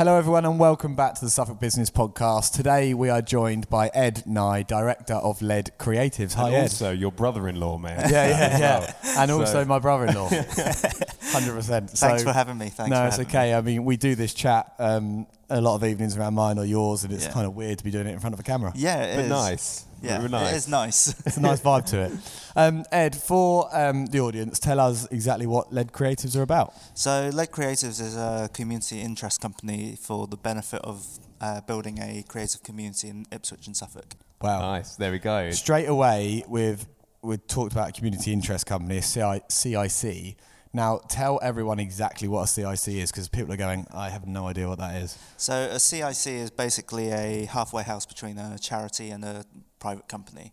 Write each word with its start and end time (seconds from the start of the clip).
Hello, 0.00 0.16
everyone, 0.16 0.46
and 0.46 0.58
welcome 0.58 0.94
back 0.94 1.12
to 1.16 1.20
the 1.20 1.30
Suffolk 1.30 1.60
Business 1.60 1.90
Podcast. 1.90 2.54
Today 2.54 2.94
we 2.94 3.10
are 3.10 3.20
joined 3.20 3.68
by 3.68 3.88
Ed 3.92 4.22
Nye, 4.24 4.62
Director 4.62 5.12
of 5.12 5.42
LED 5.42 5.72
Creatives. 5.78 6.32
Hi, 6.32 6.46
and 6.46 6.54
Ed. 6.56 6.62
also 6.62 6.90
your 6.90 7.12
brother-in-law, 7.12 7.76
man. 7.76 8.08
Yeah, 8.10 8.28
yeah, 8.28 8.58
yeah. 8.58 8.94
And 9.18 9.28
So- 9.28 9.40
also 9.40 9.66
my 9.66 9.78
brother-in-law. 9.78 10.30
Hundred 11.32 11.54
percent. 11.54 11.90
Thanks 11.94 12.22
for 12.22 12.32
having 12.32 12.58
me. 12.58 12.68
Thanks 12.68 12.90
no, 12.90 12.96
for 12.96 13.06
it's 13.06 13.16
having 13.16 13.28
okay. 13.30 13.54
I 13.54 13.60
mean, 13.60 13.84
we 13.84 13.96
do 13.96 14.14
this 14.14 14.34
chat 14.34 14.72
um, 14.78 15.26
a 15.48 15.60
lot 15.60 15.74
of 15.76 15.84
evenings 15.84 16.16
around 16.16 16.34
mine 16.34 16.58
or 16.58 16.64
yours, 16.64 17.04
and 17.04 17.12
it's 17.12 17.24
Yeah. 17.26 17.32
kind 17.32 17.46
of 17.46 17.54
weird 17.54 17.78
to 17.78 17.84
be 17.84 17.90
doing 17.90 18.06
it 18.06 18.12
in 18.12 18.20
front 18.20 18.34
of 18.34 18.40
a 18.40 18.42
camera. 18.42 18.72
Yeah, 18.74 19.02
it 19.02 19.16
But 19.16 19.24
is. 19.24 19.30
nice. 19.30 19.84
Yeah, 20.02 20.16
Very 20.18 20.30
nice. 20.30 20.52
it 20.52 20.56
is 20.56 20.68
nice. 20.68 21.14
It's 21.26 21.36
a 21.36 21.40
nice 21.40 21.60
vibe 21.60 21.84
to 21.90 22.00
it. 22.04 22.12
Um, 22.56 22.84
Ed, 22.90 23.14
for 23.14 23.68
um, 23.76 24.06
the 24.06 24.20
audience, 24.20 24.58
tell 24.58 24.80
us 24.80 25.06
exactly 25.10 25.46
what 25.46 25.72
LED 25.72 25.92
Creatives 25.92 26.36
are 26.36 26.42
about. 26.42 26.72
so, 26.94 27.30
Led 27.32 27.50
Creatives 27.50 28.00
is 28.00 28.16
a 28.16 28.48
community 28.52 29.00
interest 29.00 29.40
company 29.40 29.96
for 30.00 30.26
the 30.26 30.36
benefit 30.38 30.80
of 30.82 31.06
uh, 31.40 31.60
building 31.62 31.98
a 31.98 32.22
creative 32.28 32.62
community 32.62 33.08
in 33.08 33.26
Ipswich 33.30 33.66
and 33.66 33.76
Suffolk. 33.76 34.14
Wow. 34.40 34.60
Nice. 34.60 34.96
There 34.96 35.12
we 35.12 35.18
go. 35.18 35.50
Straight 35.50 35.86
away, 35.86 36.44
we've 36.48 36.86
we 37.22 37.36
talked 37.36 37.72
about 37.72 37.90
a 37.90 37.92
community 37.92 38.32
interest 38.32 38.64
company, 38.64 39.02
CIC. 39.02 40.36
Now, 40.72 41.00
tell 41.08 41.40
everyone 41.42 41.80
exactly 41.80 42.28
what 42.28 42.44
a 42.44 42.46
CIC 42.46 42.94
is, 42.94 43.10
because 43.10 43.28
people 43.28 43.52
are 43.52 43.56
going, 43.56 43.86
I 43.92 44.08
have 44.08 44.26
no 44.26 44.46
idea 44.46 44.68
what 44.68 44.78
that 44.78 45.02
is. 45.02 45.18
So, 45.36 45.52
a 45.52 45.80
CIC 45.80 46.32
is 46.32 46.50
basically 46.50 47.10
a 47.10 47.46
halfway 47.46 47.82
house 47.82 48.06
between 48.06 48.38
a 48.38 48.56
charity 48.56 49.10
and 49.10 49.24
a 49.24 49.44
private 49.80 50.06
company. 50.06 50.52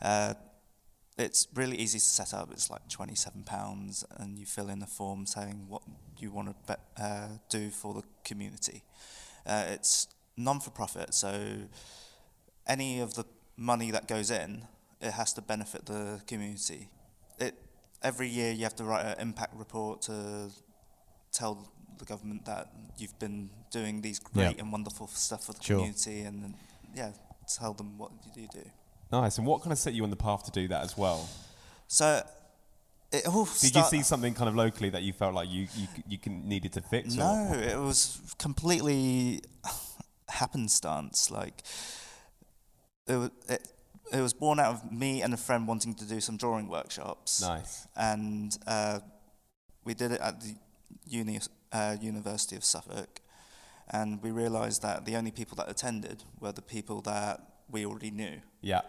Uh, 0.00 0.32
it's 1.18 1.46
really 1.54 1.76
easy 1.76 1.98
to 1.98 2.04
set 2.04 2.32
up. 2.32 2.50
It's 2.52 2.70
like 2.70 2.88
£27, 2.88 4.04
and 4.16 4.38
you 4.38 4.46
fill 4.46 4.70
in 4.70 4.82
a 4.82 4.86
form 4.86 5.26
saying 5.26 5.66
what 5.68 5.82
you 6.16 6.30
want 6.30 6.48
to 6.48 6.54
be- 6.72 7.02
uh, 7.02 7.28
do 7.50 7.68
for 7.68 7.92
the 7.92 8.02
community. 8.24 8.82
Uh, 9.44 9.64
it's 9.68 10.08
non 10.38 10.60
for 10.60 10.70
profit, 10.70 11.12
so 11.12 11.58
any 12.66 13.00
of 13.00 13.12
the 13.12 13.24
money 13.58 13.90
that 13.90 14.08
goes 14.08 14.30
in, 14.30 14.66
it 15.02 15.12
has 15.12 15.34
to 15.34 15.42
benefit 15.42 15.84
the 15.84 16.22
community. 16.26 16.88
It 17.38 17.54
every 18.02 18.28
year 18.28 18.52
you 18.52 18.62
have 18.64 18.76
to 18.76 18.84
write 18.84 19.04
an 19.06 19.20
impact 19.20 19.54
report 19.56 20.02
to 20.02 20.50
tell 21.32 21.70
the 21.98 22.04
government 22.04 22.44
that 22.46 22.68
you've 22.98 23.18
been 23.18 23.50
doing 23.70 24.00
these 24.00 24.18
great 24.18 24.56
Yeah. 24.56 24.62
and 24.62 24.72
wonderful 24.72 25.06
stuff 25.08 25.44
for 25.44 25.52
the 25.52 25.62
Sure. 25.62 25.76
community, 25.78 26.22
and 26.22 26.54
yeah, 26.94 27.12
tell 27.58 27.74
them 27.74 27.98
what 27.98 28.10
you 28.34 28.48
do. 28.48 28.62
Nice. 29.12 29.38
And 29.38 29.46
what 29.46 29.60
kind 29.62 29.72
of 29.72 29.78
set 29.78 29.92
you 29.94 30.02
on 30.04 30.10
the 30.10 30.16
path 30.16 30.44
to 30.44 30.50
do 30.50 30.68
that 30.68 30.82
as 30.84 30.96
well? 30.96 31.28
So 31.88 32.24
it 33.12 33.26
all 33.26 33.44
Did 33.44 33.74
you 33.74 33.84
see 33.84 34.02
something 34.02 34.34
kind 34.34 34.48
of 34.48 34.54
locally 34.54 34.88
that 34.90 35.02
you 35.02 35.12
felt 35.12 35.34
like 35.34 35.48
you 35.48 35.66
you, 35.74 35.88
you 36.08 36.18
can, 36.18 36.48
needed 36.48 36.72
to 36.74 36.80
fix? 36.80 37.14
or- 37.14 37.18
No, 37.18 37.52
it 37.54 37.76
was 37.76 38.18
completely 38.38 39.42
happenstance. 40.28 41.30
Like 41.30 41.62
it 43.06 43.16
was, 43.16 43.30
it, 43.48 43.68
it 44.12 44.20
was 44.20 44.32
born 44.32 44.58
out 44.60 44.74
of 44.74 44.92
me 44.92 45.22
and 45.22 45.32
a 45.34 45.36
friend 45.36 45.66
wanting 45.68 45.94
to 45.94 46.04
do 46.04 46.20
some 46.20 46.36
drawing 46.36 46.68
workshops, 46.68 47.40
Nice. 47.42 47.86
and 47.96 48.56
uh, 48.66 49.00
we 49.84 49.94
did 49.94 50.12
it 50.12 50.20
at 50.20 50.40
the 50.40 50.54
uni, 51.06 51.40
uh, 51.72 51.96
University 52.00 52.56
of 52.56 52.64
Suffolk, 52.64 53.20
and 53.88 54.22
we 54.22 54.30
realised 54.30 54.82
that 54.82 55.04
the 55.04 55.16
only 55.16 55.30
people 55.30 55.56
that 55.56 55.68
attended 55.70 56.24
were 56.40 56.52
the 56.52 56.62
people 56.62 57.00
that 57.02 57.40
we 57.70 57.86
already 57.86 58.10
knew, 58.10 58.40
Yeah. 58.62 58.82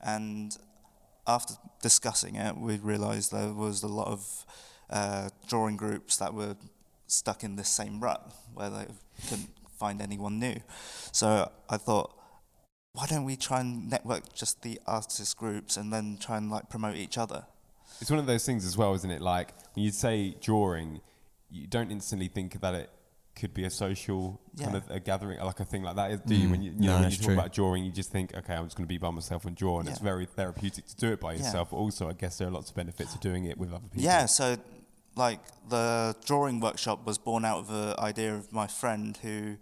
and 0.00 0.56
after 1.26 1.54
discussing 1.82 2.36
it, 2.36 2.56
we 2.56 2.78
realised 2.78 3.32
there 3.32 3.52
was 3.52 3.82
a 3.82 3.88
lot 3.88 4.08
of 4.08 4.46
uh, 4.90 5.28
drawing 5.48 5.76
groups 5.76 6.16
that 6.16 6.32
were 6.32 6.56
stuck 7.06 7.44
in 7.44 7.56
this 7.56 7.68
same 7.68 8.00
rut 8.00 8.32
where 8.54 8.70
they 8.70 8.86
couldn't 9.28 9.50
find 9.78 10.00
anyone 10.00 10.38
new. 10.38 10.56
So 11.12 11.50
I 11.68 11.76
thought, 11.76 12.17
why 12.92 13.06
don't 13.06 13.24
we 13.24 13.36
try 13.36 13.60
and 13.60 13.88
network 13.90 14.34
just 14.34 14.62
the 14.62 14.80
artist 14.86 15.36
groups 15.36 15.76
and 15.76 15.92
then 15.92 16.16
try 16.20 16.36
and 16.36 16.50
like 16.50 16.68
promote 16.68 16.96
each 16.96 17.18
other? 17.18 17.44
It's 18.00 18.10
one 18.10 18.18
of 18.20 18.26
those 18.26 18.44
things 18.46 18.64
as 18.64 18.76
well, 18.76 18.94
isn't 18.94 19.10
it? 19.10 19.20
Like 19.20 19.54
when 19.74 19.84
you 19.84 19.90
say 19.90 20.34
drawing, 20.40 21.00
you 21.50 21.66
don't 21.66 21.90
instantly 21.90 22.28
think 22.28 22.60
that 22.60 22.74
it 22.74 22.90
could 23.34 23.54
be 23.54 23.64
a 23.64 23.70
social 23.70 24.40
kind 24.60 24.74
of 24.74 24.90
a 24.90 24.98
gathering, 24.98 25.38
like 25.38 25.60
a 25.60 25.64
thing 25.64 25.82
like 25.82 25.94
that. 25.96 26.26
Do 26.26 26.34
you? 26.34 26.48
Mm. 26.48 26.50
When 26.50 26.62
you, 26.62 26.70
you 26.72 26.80
No, 26.80 26.86
know, 26.94 27.00
when 27.02 27.10
you 27.10 27.16
talk 27.16 27.24
true. 27.26 27.34
about 27.34 27.52
drawing, 27.52 27.84
you 27.84 27.92
just 27.92 28.10
think, 28.10 28.34
okay, 28.36 28.54
I'm 28.54 28.64
just 28.64 28.76
going 28.76 28.84
to 28.84 28.88
be 28.88 28.98
by 28.98 29.10
myself 29.10 29.44
and 29.44 29.56
draw, 29.56 29.78
and 29.78 29.88
it's 29.88 30.00
very 30.00 30.26
therapeutic 30.26 30.86
to 30.86 30.96
do 30.96 31.12
it 31.12 31.20
by 31.20 31.32
Yeah. 31.32 31.38
yourself. 31.38 31.70
But 31.70 31.76
also, 31.76 32.08
I 32.08 32.14
guess 32.14 32.38
there 32.38 32.48
are 32.48 32.50
lots 32.50 32.70
of 32.70 32.76
benefits 32.76 33.12
to 33.12 33.18
doing 33.20 33.44
it 33.44 33.56
with 33.56 33.70
other 33.72 33.86
people. 33.86 34.02
Yeah, 34.02 34.26
so 34.26 34.56
like 35.14 35.40
the 35.68 36.16
drawing 36.26 36.58
workshop 36.60 37.04
was 37.06 37.18
born 37.18 37.44
out 37.44 37.58
of 37.58 37.68
the 37.68 37.94
idea 37.98 38.34
of 38.34 38.52
my 38.52 38.66
friend 38.66 39.16
who 39.18 39.56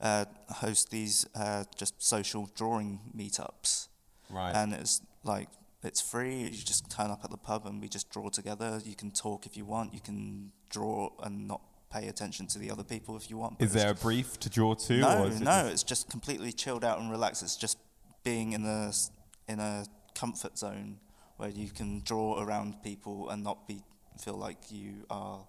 uh, 0.00 0.24
hosts 0.48 0.86
these 0.90 1.26
uh, 1.34 1.64
just 1.76 2.02
social 2.02 2.50
drawing 2.54 3.00
meetups. 3.16 3.88
Right. 4.32 4.54
and 4.54 4.72
it's 4.72 5.02
like 5.24 5.48
it's 5.82 6.00
free. 6.00 6.42
You 6.42 6.50
just 6.50 6.88
turn 6.90 7.10
up 7.10 7.24
at 7.24 7.30
the 7.30 7.36
pub 7.36 7.66
and 7.66 7.80
we 7.80 7.88
just 7.88 8.10
draw 8.10 8.28
together. 8.28 8.80
You 8.84 8.94
can 8.94 9.10
talk 9.10 9.44
if 9.46 9.56
you 9.56 9.64
want. 9.64 9.92
You 9.92 10.00
can 10.00 10.52
draw 10.68 11.10
and 11.22 11.48
not 11.48 11.60
pay 11.92 12.06
attention 12.06 12.46
to 12.48 12.58
the 12.60 12.70
other 12.70 12.84
people 12.84 13.16
if 13.16 13.28
you 13.28 13.36
want. 13.38 13.56
Is 13.60 13.72
there 13.72 13.90
a 13.90 13.94
brief 13.94 14.38
to 14.40 14.48
draw 14.48 14.74
to? 14.74 14.96
no, 14.98 15.24
or 15.24 15.26
is 15.28 15.40
it 15.40 15.44
no. 15.44 15.50
just- 15.62 15.72
It's 15.72 15.82
just 15.82 16.10
completely 16.10 16.52
chilled 16.52 16.84
out 16.84 17.00
and 17.00 17.10
relaxed. 17.10 17.42
It's 17.42 17.56
just 17.56 17.78
being 18.22 18.52
in 18.52 18.64
a 18.64 18.92
in 19.48 19.58
a 19.58 19.84
comfort 20.14 20.56
zone 20.58 20.98
where 21.38 21.48
you 21.48 21.70
can 21.70 22.02
draw 22.04 22.40
around 22.40 22.82
people 22.84 23.30
and 23.30 23.42
not 23.42 23.66
be 23.66 23.82
feel 24.20 24.36
like 24.36 24.70
you 24.70 25.06
are 25.10 25.40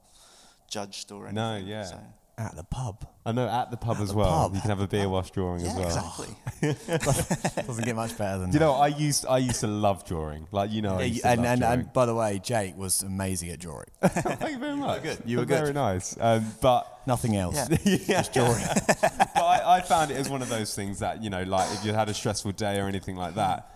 judged 0.69 1.11
or 1.11 1.27
anything. 1.27 1.35
No, 1.35 1.57
yeah. 1.57 1.83
So, 1.83 1.99
At 2.41 2.55
the 2.55 2.63
pub. 2.63 3.07
I 3.23 3.31
know 3.33 3.47
at 3.47 3.69
the 3.69 3.77
pub 3.77 3.97
as 3.99 4.09
the 4.09 4.15
well. 4.15 4.27
pub. 4.49 4.55
You 4.55 4.61
can 4.61 4.71
have 4.71 4.79
a 4.81 4.87
beer 4.87 5.07
whilst 5.07 5.31
drawing 5.33 5.61
as 5.61 5.67
yeah, 5.67 5.77
well. 5.77 6.33
exactly. 6.59 7.61
Doesn't 7.67 7.85
get 7.85 7.95
much 7.95 8.17
better 8.17 8.39
than 8.39 8.47
you 8.47 8.53
that. 8.53 8.59
know, 8.65 8.73
I 8.73 8.87
used 8.87 9.27
I 9.27 9.37
used 9.37 9.59
to 9.59 9.67
love 9.67 10.05
drawing. 10.05 10.47
Like 10.51 10.71
you 10.71 10.81
know, 10.81 10.95
I 10.95 11.01
Yeah, 11.01 11.05
used 11.05 11.15
you- 11.17 11.21
to 11.21 11.27
and, 11.29 11.45
and, 11.45 11.61
drawing. 11.61 11.79
and 11.81 11.93
by 11.93 12.05
the 12.07 12.15
way, 12.15 12.39
Jake 12.39 12.75
was 12.77 13.03
amazing 13.03 13.49
at 13.51 13.59
drawing. 13.59 13.85
Thank 14.01 14.53
you 14.53 14.57
very 14.59 14.75
much. 14.75 15.03
good. 15.03 15.19
You 15.25 15.37
were 15.37 15.45
Very 15.45 15.71
nice. 15.73 16.17
Um, 16.19 16.45
but 16.61 16.87
Nothing 17.05 17.35
else. 17.35 17.55
Yeah. 17.83 17.97
Just 17.97 18.33
drawing. 18.33 18.63
but 18.75 19.35
I, 19.43 19.77
I 19.77 19.81
found 19.81 20.09
it 20.11 20.17
as 20.17 20.29
one 20.29 20.41
of 20.41 20.49
those 20.49 20.73
things 20.75 20.99
that 20.99 21.23
you 21.23 21.29
know, 21.29 21.43
like 21.43 21.71
if 21.73 21.85
you 21.85 21.93
had 21.93 22.09
a 22.09 22.13
stressful 22.13 22.53
day 22.53 22.79
or 22.79 22.87
anything 22.87 23.15
like 23.15 23.35
that, 23.35 23.69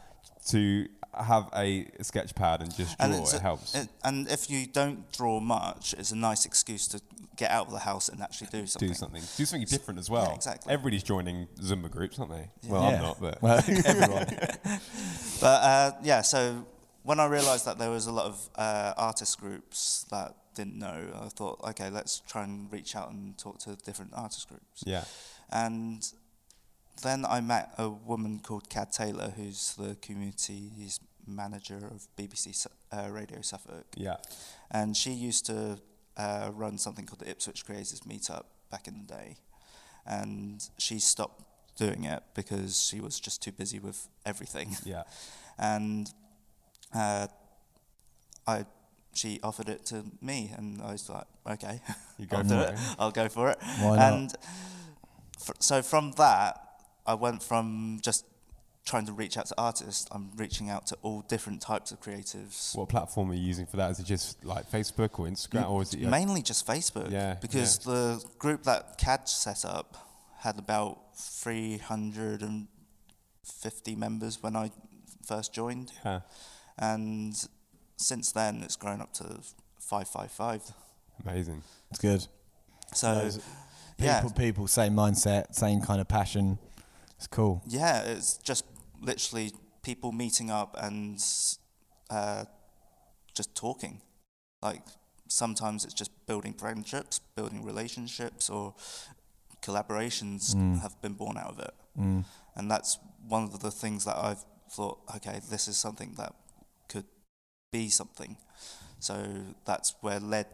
to 0.49 0.87
have 1.17 1.49
a 1.55 1.87
sketch 2.01 2.35
pad 2.35 2.61
and 2.61 2.75
just 2.75 2.97
draw, 2.99 3.07
it's 3.21 3.33
it 3.33 3.37
a- 3.37 3.41
helps. 3.41 3.73
it- 3.75 3.89
and 4.03 4.27
if 4.27 4.49
you 4.49 4.67
don't 4.67 5.11
draw 5.13 5.39
much, 5.39 5.93
it's 5.97 6.11
a 6.11 6.15
nice 6.15 6.45
excuse 6.45 6.87
to 6.89 7.01
get 7.37 7.51
out 7.51 7.67
of 7.67 7.71
the 7.73 7.79
house 7.79 8.09
and 8.09 8.21
actually 8.21 8.47
do 8.51 8.65
something. 8.67 8.87
do 8.89 8.93
something, 8.93 9.21
do 9.37 9.45
something 9.45 9.67
different 9.67 9.99
as 9.99 10.09
well. 10.09 10.33
exactly. 10.35 10.71
Everybody's 10.71 11.03
joining 11.03 11.47
Zumba 11.61 11.89
groups, 11.91 12.17
aren't 12.19 12.31
they? 12.31 12.49
Well, 12.67 12.81
Yeah. 12.83 12.95
I'm 12.97 13.01
not, 13.01 13.19
but 13.21 13.41
Well, 13.41 13.57
everyone. 13.85 14.27
But 15.41 15.61
uh, 15.63 15.91
yeah, 16.03 16.21
so 16.21 16.65
when 17.03 17.19
I 17.19 17.25
realised 17.25 17.65
that 17.65 17.77
there 17.77 17.89
was 17.89 18.07
a 18.07 18.11
lot 18.11 18.25
of 18.25 18.49
uh, 18.55 18.93
artist 18.97 19.39
groups 19.39 20.05
that 20.11 20.33
didn't 20.55 20.77
know, 20.79 21.07
I 21.21 21.27
thought, 21.29 21.59
okay, 21.69 21.89
let's 21.89 22.21
try 22.21 22.43
and 22.43 22.71
reach 22.71 22.95
out 22.95 23.11
and 23.11 23.37
talk 23.37 23.59
to 23.59 23.75
different 23.75 24.11
artist 24.15 24.47
groups. 24.47 24.83
yeah, 24.85 25.03
And 25.51 26.07
then 27.01 27.25
I 27.25 27.41
met 27.41 27.73
a 27.77 27.89
woman 27.89 28.39
called 28.39 28.69
Cad 28.69 28.91
Taylor, 28.91 29.33
who's 29.35 29.75
the 29.75 29.95
community 30.01 30.71
manager 31.27 31.77
of 31.91 32.07
BBC 32.17 32.67
uh, 32.91 33.09
Radio 33.09 33.41
Suffolk. 33.41 33.85
yeah, 33.97 34.17
and 34.71 34.95
she 34.95 35.11
used 35.11 35.45
to 35.47 35.79
uh, 36.17 36.49
run 36.53 36.77
something 36.77 37.05
called 37.05 37.19
the 37.19 37.29
Ipswich 37.29 37.65
Creators 37.65 38.01
Meetup 38.01 38.43
back 38.71 38.87
in 38.87 38.99
the 39.05 39.13
day, 39.13 39.35
and 40.05 40.69
she 40.77 40.99
stopped 40.99 41.43
doing 41.77 42.05
it 42.05 42.23
because 42.35 42.81
she 42.85 43.01
was 43.01 43.19
just 43.19 43.41
too 43.43 43.51
busy 43.51 43.79
with 43.79 44.07
everything, 44.25 44.75
yeah. 44.85 45.03
and 45.57 46.11
uh, 46.93 47.27
I 48.47 48.65
she 49.13 49.39
offered 49.43 49.69
it 49.69 49.85
to 49.87 50.03
me, 50.21 50.51
and 50.57 50.81
I 50.81 50.91
was 50.91 51.09
like, 51.09 51.25
okay, 51.49 51.81
You 52.17 52.25
go 52.27 52.37
I'll 52.37 52.43
do 52.43 52.59
it. 52.59 52.69
it, 52.73 52.79
I'll 52.99 53.11
go 53.11 53.27
for 53.29 53.49
it, 53.49 53.57
Why 53.79 53.95
not? 53.97 54.13
and 54.13 54.33
fr- 55.39 55.53
so 55.59 55.81
from 55.81 56.11
that, 56.17 56.61
I 57.05 57.13
went 57.13 57.43
from 57.43 57.99
just 58.01 58.25
trying 58.85 59.05
to 59.07 59.13
reach 59.13 59.37
out 59.37 59.47
to 59.47 59.55
artists, 59.57 60.07
I'm 60.11 60.31
reaching 60.35 60.69
out 60.69 60.85
to 60.87 60.97
all 61.01 61.21
different 61.21 61.59
types 61.61 61.91
of 61.91 61.99
creatives. 61.99 62.75
What 62.77 62.87
platform 62.89 63.31
are 63.31 63.33
you 63.33 63.41
using 63.41 63.65
for 63.65 63.77
that? 63.77 63.89
Is 63.91 63.99
it 63.99 64.05
just 64.05 64.43
like 64.45 64.69
Facebook 64.69 65.17
or 65.19 65.25
Instagram, 65.25 65.67
or 65.69 65.81
is 65.81 65.93
it? 65.93 66.01
Mainly 66.01 66.41
just 66.43 66.67
Facebook. 66.67 67.09
Yeah, 67.11 67.35
Because 67.41 67.79
the 67.79 68.23
group 68.37 68.63
that 68.63 68.97
CAD 68.99 69.27
set 69.27 69.65
up 69.65 69.97
had 70.39 70.59
about 70.59 71.17
350 71.17 73.95
members 73.95 74.43
when 74.43 74.55
I 74.55 74.69
first 75.25 75.51
joined. 75.53 75.91
yeah. 76.03 76.19
And 76.77 77.33
since 77.97 78.31
then, 78.33 78.61
it's 78.61 78.75
grown 78.75 79.01
up 79.01 79.13
to 79.13 79.39
555. 79.79 80.73
Amazing. 81.23 81.63
It's 81.89 81.99
good. 81.99 82.27
So, 82.93 83.15
Those 83.15 83.39
yeah. 83.97 84.21
People, 84.21 84.35
people, 84.35 84.67
same 84.67 84.93
mindset, 84.93 85.55
same 85.55 85.81
kind 85.81 85.99
of 86.01 86.07
passion. 86.07 86.59
It's 87.17 87.27
cool. 87.27 87.61
yeah, 87.65 88.01
it's 88.03 88.37
just 88.37 88.65
literally 89.01 89.51
people 89.83 90.11
meeting 90.11 90.49
up 90.51 90.75
and 90.79 91.23
uh, 92.09 92.45
just 93.33 93.55
talking. 93.55 94.01
Like, 94.61 94.81
sometimes 95.27 95.85
it's 95.85 95.93
just 95.93 96.11
building 96.25 96.53
friendships, 96.53 97.19
building 97.35 97.63
relationships, 97.63 98.49
or 98.49 98.73
collaborations 99.61 100.53
Mm. 100.55 100.79
have 100.81 100.99
been 101.01 101.13
born 101.13 101.37
out 101.37 101.49
of 101.51 101.59
it, 101.59 101.73
and 102.55 102.69
that's 102.71 102.99
one 103.27 103.43
of 103.43 103.59
the 103.61 103.71
things 103.71 104.05
that 104.05 104.17
I've 104.17 104.43
thought. 104.69 104.99
Okay, 105.15 105.39
this 105.49 105.67
is 105.67 105.77
something 105.77 106.13
that 106.17 106.33
could 106.89 107.05
be 107.71 107.89
something. 107.89 108.37
So 108.99 109.15
that's 109.65 109.95
where 110.01 110.19
LED 110.19 110.47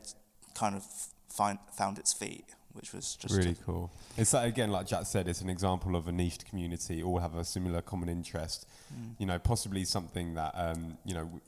kind 0.55 0.75
of 0.75 0.83
find, 1.29 1.59
found 1.77 1.97
its 1.99 2.13
feet, 2.13 2.45
which 2.73 2.93
was 2.93 3.15
just 3.15 3.35
really 3.35 3.55
cool. 3.65 3.91
It's 4.17 4.33
like, 4.33 4.47
again, 4.49 4.71
like 4.71 4.87
Jack 4.87 5.05
said, 5.05 5.27
it's 5.27 5.41
an 5.41 5.49
example 5.49 5.95
of 5.95 6.07
a 6.07 6.11
niched 6.11 6.45
community, 6.49 7.01
all 7.03 7.19
have 7.19 7.35
a 7.35 7.43
similar 7.45 7.81
common 7.81 8.09
interest. 8.09 8.67
Mm. 8.93 9.15
You 9.19 9.25
know, 9.25 9.39
possibly 9.39 9.85
something 9.85 10.35
that 10.35 10.53
um, 10.55 10.97
you 11.05 11.13
know. 11.13 11.23
w- 11.25 11.41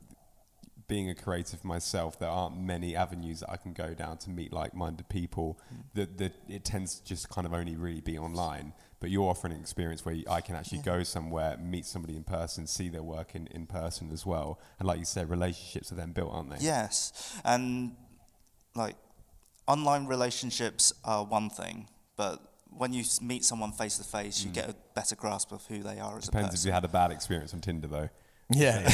Being 0.87 1.09
a 1.09 1.15
creative 1.15 1.63
myself, 1.63 2.19
there 2.19 2.29
aren't 2.29 2.57
many 2.59 2.93
avenues 2.95 3.39
that 3.39 3.49
I 3.49 3.57
can 3.57 3.73
go 3.73 3.93
down 3.95 4.17
to 4.23 4.29
meet 4.29 4.51
like-minded 4.51 5.07
people. 5.07 5.57
That 5.95 6.17
that 6.17 6.33
it 6.47 6.63
tends 6.65 6.89
to 6.99 7.01
just 7.13 7.29
kind 7.29 7.47
of 7.47 7.53
only 7.53 7.75
really 7.75 8.01
be 8.01 8.17
online. 8.17 8.73
But 8.99 9.09
you're 9.09 9.29
offering 9.33 9.53
an 9.53 9.61
experience 9.61 10.05
where 10.05 10.15
I 10.37 10.41
can 10.41 10.55
actually 10.55 10.79
Yeah. 10.83 10.97
go 10.97 11.03
somewhere, 11.03 11.57
meet 11.57 11.85
somebody 11.85 12.15
in 12.15 12.23
person, 12.23 12.67
see 12.67 12.89
their 12.89 13.01
work 13.03 13.33
in, 13.33 13.47
in 13.47 13.65
person 13.65 14.11
as 14.11 14.25
well. 14.25 14.59
And 14.77 14.87
like 14.89 14.99
you 14.99 15.05
said, 15.05 15.29
relationships 15.29 15.91
are 15.91 15.95
then 15.95 16.11
built, 16.13 16.31
aren't 16.35 16.49
they? 16.51 16.59
Yes, 16.73 17.11
and 17.43 17.95
like 18.75 18.95
online 19.67 20.05
relationships 20.07 20.93
are 21.03 21.23
one 21.25 21.49
thing, 21.49 21.87
but 22.17 22.39
when 22.75 22.91
you 22.93 23.03
meet 23.21 23.45
someone 23.45 23.71
face 23.71 23.97
to 23.97 24.03
face, 24.03 24.43
you 24.43 24.49
get 24.51 24.69
a 24.69 24.75
better 24.95 25.15
grasp 25.15 25.51
of 25.51 25.63
who 25.67 25.83
they 25.83 25.99
are 25.99 26.17
as 26.17 26.23
Mm. 26.25 26.31
Depends 26.31 26.53
a 26.55 26.57
if 26.57 26.65
you 26.65 26.71
had 26.71 26.83
a 26.85 26.87
bad 26.87 27.11
experience 27.11 27.53
on 27.53 27.61
Tinder, 27.61 27.87
though. 27.87 28.09
Yeah. 28.49 28.83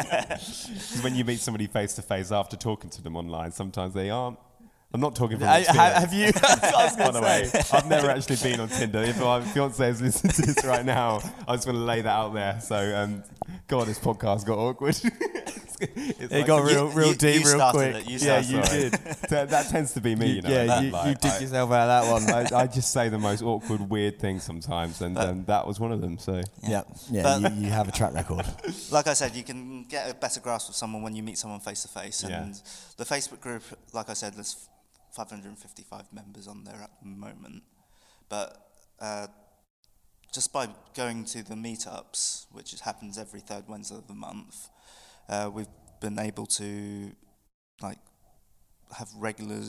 'Cause 0.00 1.00
when 1.02 1.14
you 1.14 1.24
meet 1.24 1.40
somebody 1.40 1.66
face 1.66 1.94
to 1.94 2.02
face 2.02 2.32
after 2.32 2.56
talking 2.56 2.90
to 2.90 3.02
them 3.02 3.16
online, 3.16 3.52
sometimes 3.52 3.94
they 3.94 4.10
aren't. 4.10 4.38
I'm 4.92 5.00
not 5.00 5.14
talking 5.14 5.38
from 5.38 5.46
I- 5.48 5.60
have 5.60 6.12
you? 6.12 6.26
I 6.42 6.84
was 6.84 6.96
By 6.96 7.10
the 7.12 7.20
way. 7.20 7.48
I've 7.72 7.86
never 7.88 8.10
actually 8.10 8.36
been 8.42 8.58
on 8.58 8.68
Tinder. 8.68 9.02
If 9.02 9.20
my 9.20 9.40
fiance 9.40 9.88
is 9.88 10.00
listening 10.02 10.32
to 10.32 10.42
this 10.42 10.64
right 10.64 10.84
now, 10.84 11.20
I 11.46 11.54
just 11.54 11.66
want 11.66 11.76
to 11.76 11.84
lay 11.84 12.00
that 12.00 12.10
out 12.10 12.34
there. 12.34 12.60
So, 12.60 12.96
um, 12.96 13.22
God, 13.68 13.86
this 13.86 14.00
podcast 14.00 14.44
got 14.46 14.58
awkward. 14.58 14.96
It's 15.96 16.32
It 16.32 16.46
got 16.46 16.58
a- 16.62 16.64
real, 16.64 16.88
real 16.88 17.08
you- 17.08 17.14
deep, 17.14 17.44
you 17.44 17.52
real 17.54 17.70
quick. 17.70 17.96
it, 17.96 18.08
you 18.10 18.18
yeah, 18.18 18.40
you 18.40 18.60
did. 18.62 18.92
that, 19.30 19.48
that 19.50 19.68
tends 19.70 19.92
to 19.94 20.00
be 20.00 20.14
me, 20.14 20.32
you 20.32 20.42
know. 20.42 20.50
yeah, 20.50 20.80
you, 20.80 20.90
like, 20.90 21.06
you 21.08 21.14
dig 21.14 21.30
I- 21.32 21.38
yourself 21.38 21.70
out 21.72 21.88
of 21.88 22.06
that 22.06 22.12
one. 22.12 22.30
I, 22.54 22.62
I 22.62 22.66
just 22.66 22.92
say 22.92 23.08
the 23.08 23.18
most 23.18 23.42
awkward, 23.42 23.88
weird 23.88 24.18
things 24.18 24.42
sometimes, 24.44 25.00
and 25.00 25.14
But- 25.14 25.28
um, 25.28 25.44
that 25.46 25.66
was 25.66 25.80
one 25.80 25.92
of 25.92 26.00
them. 26.00 26.18
So, 26.18 26.42
yeah, 26.62 26.82
yeah, 27.10 27.22
But- 27.22 27.54
you, 27.54 27.64
you 27.66 27.70
have 27.70 27.88
a 27.88 27.92
track 27.92 28.12
record. 28.14 28.44
like 28.90 29.06
I 29.06 29.14
said, 29.14 29.34
you 29.34 29.42
can 29.42 29.84
get 29.84 30.10
a 30.10 30.14
better 30.14 30.40
grasp 30.40 30.68
of 30.68 30.74
someone 30.76 31.02
when 31.02 31.16
you 31.16 31.22
meet 31.22 31.38
someone 31.38 31.60
face 31.60 31.82
to 31.82 31.88
face. 31.88 32.24
Yeah. 32.28 32.42
And 32.42 32.60
the 32.96 33.04
Facebook 33.04 33.40
group, 33.40 33.62
like 33.92 34.10
I 34.10 34.14
said, 34.14 34.34
there's 34.34 34.68
555 35.12 36.12
members 36.12 36.46
on 36.46 36.64
there 36.64 36.80
at 36.82 36.90
the 37.02 37.08
moment. 37.08 37.62
But 38.28 38.56
uh, 39.00 39.26
just 40.32 40.52
by 40.52 40.68
going 40.94 41.24
to 41.24 41.42
the 41.42 41.54
meetups, 41.54 42.46
which 42.52 42.78
happens 42.80 43.18
every 43.18 43.40
third 43.40 43.64
Wednesday 43.68 43.96
of 43.96 44.06
the 44.06 44.14
month, 44.14 44.68
uh, 45.30 45.48
we've 45.52 45.66
been 46.00 46.18
able 46.18 46.44
to 46.46 47.12
like 47.80 47.98
have 48.98 49.08
regular 49.16 49.60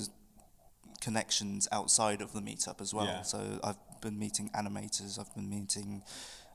connections 1.00 1.68
outside 1.72 2.22
of 2.22 2.34
the 2.34 2.42
meetup 2.42 2.82
as 2.82 2.94
well. 2.94 3.06
Yeah. 3.06 3.22
So 3.24 3.60
I've 3.64 3.78
been 4.02 4.18
meeting 4.20 4.50
animators, 4.56 5.20
I've 5.20 5.34
been 5.36 5.50
meeting 5.50 6.04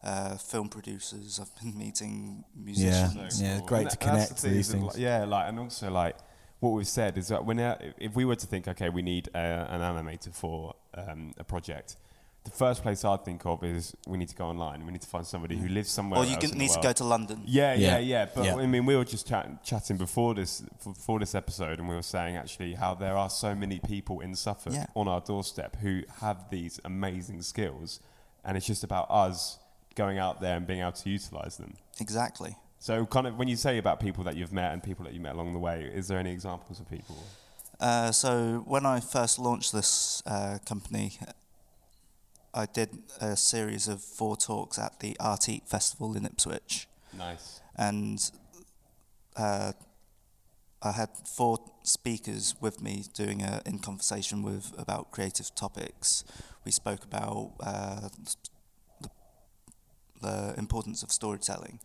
uh, 0.03 0.37
film 0.37 0.69
producers, 0.69 1.41
I've 1.41 1.55
been 1.63 1.77
meeting 1.87 2.45
Yeah, 2.55 2.65
musicians. 2.65 3.43
yeah, 3.43 3.59
cool. 3.59 3.67
great 3.67 3.81
And 3.83 3.91
to 3.91 3.97
tha- 3.99 4.05
connect 4.05 4.43
the 4.43 4.49
these 4.51 4.71
things. 4.71 4.85
like- 4.85 4.99
yeah, 4.99 5.25
like, 5.25 5.49
and 5.49 5.59
also 5.59 5.91
like 5.91 6.17
what 6.61 6.71
we've 6.71 6.87
said 6.89 7.19
is 7.19 7.29
that 7.29 7.45
when 7.45 7.59
uh, 7.61 7.77
if 7.99 8.15
we 8.15 8.25
were 8.25 8.37
to 8.37 8.47
think, 8.47 8.67
okay, 8.69 8.89
we 8.89 9.03
need 9.03 9.29
uh, 9.35 9.39
an 9.39 9.81
animator 9.81 10.33
for 10.35 10.75
um, 10.95 11.33
a 11.39 11.45
project, 11.45 11.97
the 12.47 12.53
first 12.53 12.83
place 12.83 13.05
I'd 13.05 13.25
think 13.25 13.45
of 13.45 13.63
is 13.65 13.95
we 14.07 14.17
need 14.19 14.29
to 14.29 14.35
go 14.37 14.47
online. 14.47 14.87
We 14.87 14.93
need 14.93 15.03
to 15.03 15.09
find 15.09 15.27
somebody 15.27 15.57
who 15.57 15.69
lives 15.69 15.91
somewhere. 15.91 16.21
Or 16.21 16.25
you 16.25 16.35
else 16.35 16.41
can, 16.43 16.53
in 16.53 16.59
the 16.59 16.65
need 16.65 16.71
to 16.73 16.81
go 16.81 16.93
to 16.93 17.05
London. 17.05 17.43
Yeah, 17.45 17.75
yeah, 17.75 17.99
Yeah. 17.99 17.99
yeah. 17.99 18.27
But 18.35 18.45
Yeah. 18.45 18.55
I 18.57 18.67
mean, 18.67 18.87
we 18.87 18.95
were 18.97 19.05
just 19.05 19.27
chat- 19.27 19.63
chatting 19.65 19.97
before 19.97 20.33
this 20.35 20.63
before 20.85 21.19
this 21.19 21.35
episode, 21.35 21.79
and 21.81 21.89
we 21.89 21.95
were 21.95 22.03
saying 22.17 22.37
actually 22.37 22.75
how 22.75 22.95
there 22.95 23.17
are 23.17 23.29
so 23.31 23.55
many 23.55 23.79
people 23.81 24.21
in 24.21 24.35
Suffolk 24.35 24.75
Yeah. 24.75 24.87
on 24.95 25.09
our 25.09 25.21
doorstep 25.21 25.77
who 25.77 26.03
have 26.21 26.49
these 26.51 26.81
amazing 26.85 27.43
skills, 27.43 28.01
and 28.45 28.57
it's 28.57 28.67
just 28.67 28.85
about 28.85 29.07
us 29.11 29.59
going 29.97 30.19
out 30.19 30.41
there 30.41 30.57
and 30.57 30.67
being 30.67 30.81
able 30.81 30.93
to 30.93 31.11
utilize 31.11 31.57
them. 31.57 31.75
Exactly. 32.01 32.57
So, 32.79 33.07
kind 33.07 33.27
of, 33.27 33.37
when 33.39 33.49
you 33.49 33.57
say 33.57 33.79
about 33.79 33.99
people 34.01 34.23
that 34.25 34.37
you've 34.37 34.53
met 34.53 34.73
and 34.73 34.83
people 34.83 35.05
that 35.07 35.15
you 35.15 35.21
met 35.21 35.35
along 35.35 35.53
the 35.53 35.59
way, 35.59 35.91
is 35.93 36.07
there 36.09 36.19
any 36.19 36.31
examples 36.31 36.79
of 36.79 36.89
people? 36.89 37.17
Uh, 37.81 38.11
so 38.13 38.63
when 38.67 38.87
I 38.87 39.01
first 39.01 39.39
launched 39.39 39.73
this 39.73 40.23
uh, 40.27 40.59
company, 40.65 41.19
I 42.57 42.67
did 42.67 42.89
a 43.21 43.37
series 43.37 43.87
of 43.87 44.01
four 44.03 44.37
talks 44.37 44.79
at 44.79 45.01
the 45.01 45.17
Art 45.21 45.49
Eat 45.49 45.69
Festival 45.69 46.17
in 46.17 46.25
Ipswich, 46.25 46.89
Nice. 47.13 47.61
and 47.77 48.19
uh, 49.37 49.73
I 50.83 50.93
had 50.93 51.11
four 51.37 51.59
speakers 51.83 52.55
with 52.61 52.81
me 52.81 53.05
doing 53.15 53.43
a 53.43 53.61
in 53.67 53.79
conversation 53.79 54.43
with 54.43 54.73
about 54.79 55.11
creative 55.11 55.55
topics. 55.55 56.25
We 56.65 56.71
spoke 56.73 57.05
about 57.05 57.53
uh, 57.61 58.09
the, 59.03 59.11
the 60.23 60.55
importance 60.57 61.03
of 61.03 61.13
storytelling, 61.13 61.81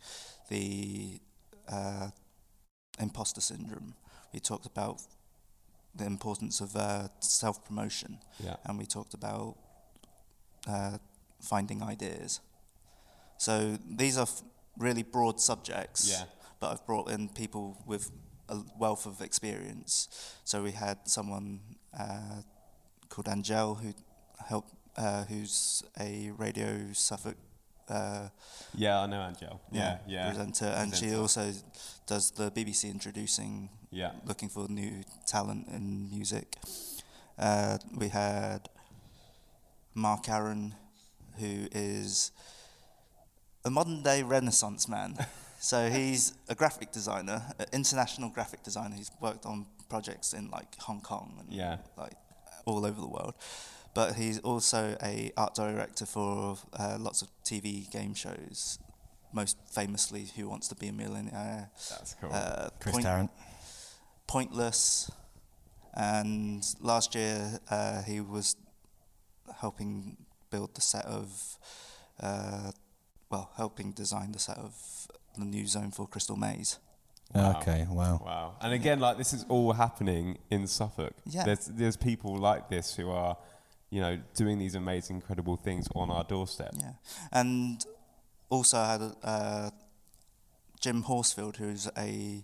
the 0.49 1.19
uh, 1.69 2.09
imposter 2.99 3.41
syndrome. 3.41 3.95
We 4.33 4.39
talked 4.39 4.65
about 4.65 5.01
the 5.93 6.05
importance 6.05 6.61
of 6.61 6.75
uh, 6.77 7.09
self 7.19 7.65
promotion, 7.65 8.19
Yeah. 8.41 8.55
and 8.63 8.77
we 8.79 8.85
talked 8.85 9.13
about 9.13 9.57
uh, 10.67 10.97
finding 11.39 11.81
ideas. 11.83 12.39
So 13.37 13.77
these 13.89 14.17
are 14.17 14.23
f- 14.23 14.43
really 14.77 15.03
broad 15.03 15.39
subjects 15.39 16.09
Yeah. 16.09 16.23
but 16.59 16.71
I've 16.71 16.85
brought 16.85 17.09
in 17.09 17.29
people 17.29 17.77
with 17.85 18.11
a 18.49 18.57
wealth 18.77 19.05
of 19.05 19.21
experience. 19.21 20.07
So 20.43 20.61
we 20.63 20.71
had 20.71 20.97
someone 21.05 21.59
uh, 21.97 22.41
called 23.09 23.27
Angel 23.27 23.75
who 23.75 23.93
helped, 24.47 24.73
uh, 24.97 25.23
who's 25.23 25.83
a 25.99 26.31
Radio 26.37 26.93
Suffolk 26.93 27.35
uh, 27.89 28.29
Yeah, 28.75 29.01
I 29.01 29.05
know 29.07 29.21
Angel. 29.27 29.59
Yeah, 29.71 29.97
yeah. 30.07 30.27
presenter, 30.29 30.65
and 30.77 30.95
she 30.95 31.13
also 31.15 31.51
does 32.07 32.31
the 32.31 32.49
BBC 32.51 32.89
introducing, 32.89 33.69
Yeah. 33.91 34.11
looking 34.25 34.49
for 34.49 34.67
new 34.69 35.03
talent 35.25 35.67
in 35.67 36.09
music. 36.11 36.55
Uh, 37.37 37.77
we 37.97 38.09
had 38.09 38.69
Mark 39.93 40.29
Aaron, 40.29 40.75
who 41.39 41.67
is 41.71 42.31
a 43.65 43.69
modern 43.69 44.03
day 44.03 44.23
Renaissance 44.23 44.87
man. 44.87 45.17
so 45.59 45.89
he's 45.89 46.33
a 46.49 46.55
graphic 46.55 46.91
designer, 46.91 47.43
an 47.59 47.65
international 47.73 48.29
graphic 48.29 48.63
designer. 48.63 48.95
He's 48.95 49.11
worked 49.19 49.45
on 49.45 49.65
projects 49.89 50.33
in 50.33 50.49
like 50.49 50.75
Hong 50.79 51.01
Kong 51.01 51.33
and 51.39 51.51
Yeah. 51.51 51.77
like 51.97 52.13
all 52.65 52.85
over 52.85 52.99
the 53.01 53.07
world. 53.07 53.33
But 53.93 54.15
he's 54.15 54.39
also 54.39 54.95
a 55.03 55.31
art 55.35 55.53
director 55.55 56.05
for 56.05 56.57
uh, 56.79 56.97
lots 56.99 57.21
of 57.21 57.27
TV 57.43 57.91
game 57.91 58.13
shows. 58.13 58.79
Most 59.33 59.57
famously, 59.69 60.27
Who 60.37 60.47
Wants 60.49 60.67
to 60.69 60.75
Be 60.75 60.87
a 60.87 60.93
Millionaire? 60.93 61.69
That's 61.89 62.15
cool. 62.21 62.29
Uh, 62.33 62.69
Chris 62.79 62.93
Point- 62.93 63.05
Tarrant. 63.05 63.31
Pointless. 64.27 65.11
And 65.93 66.65
last 66.79 67.15
year, 67.15 67.59
uh, 67.69 68.01
he 68.03 68.21
was 68.21 68.55
helping 69.59 70.17
build 70.49 70.75
the 70.75 70.81
set 70.81 71.05
of, 71.05 71.57
uh, 72.19 72.71
well, 73.29 73.51
helping 73.57 73.91
design 73.91 74.31
the 74.31 74.39
set 74.39 74.57
of 74.57 74.73
the 75.37 75.45
new 75.45 75.65
zone 75.67 75.91
for 75.91 76.07
Crystal 76.07 76.35
Maze. 76.35 76.79
Wow. 77.33 77.57
Okay, 77.61 77.87
wow. 77.89 78.21
Wow. 78.25 78.55
And 78.61 78.73
again, 78.73 78.99
like 78.99 79.17
this 79.17 79.31
is 79.33 79.45
all 79.47 79.71
happening 79.73 80.37
in 80.49 80.67
Suffolk. 80.67 81.13
Yeah. 81.25 81.45
There's 81.45 81.65
there's 81.67 81.95
people 81.97 82.35
like 82.35 82.67
this 82.69 82.95
who 82.95 83.09
are, 83.09 83.37
you 83.89 84.01
know, 84.01 84.19
doing 84.35 84.59
these 84.59 84.75
amazing, 84.75 85.15
incredible 85.17 85.55
things 85.55 85.87
on 85.95 86.09
our 86.11 86.25
doorstep. 86.25 86.73
Yeah, 86.77 86.93
and 87.31 87.85
also 88.49 88.77
I 88.77 88.91
had 88.91 89.01
uh, 89.23 89.69
Jim 90.81 91.03
Horsfield, 91.03 91.55
who's 91.57 91.89
a 91.97 92.43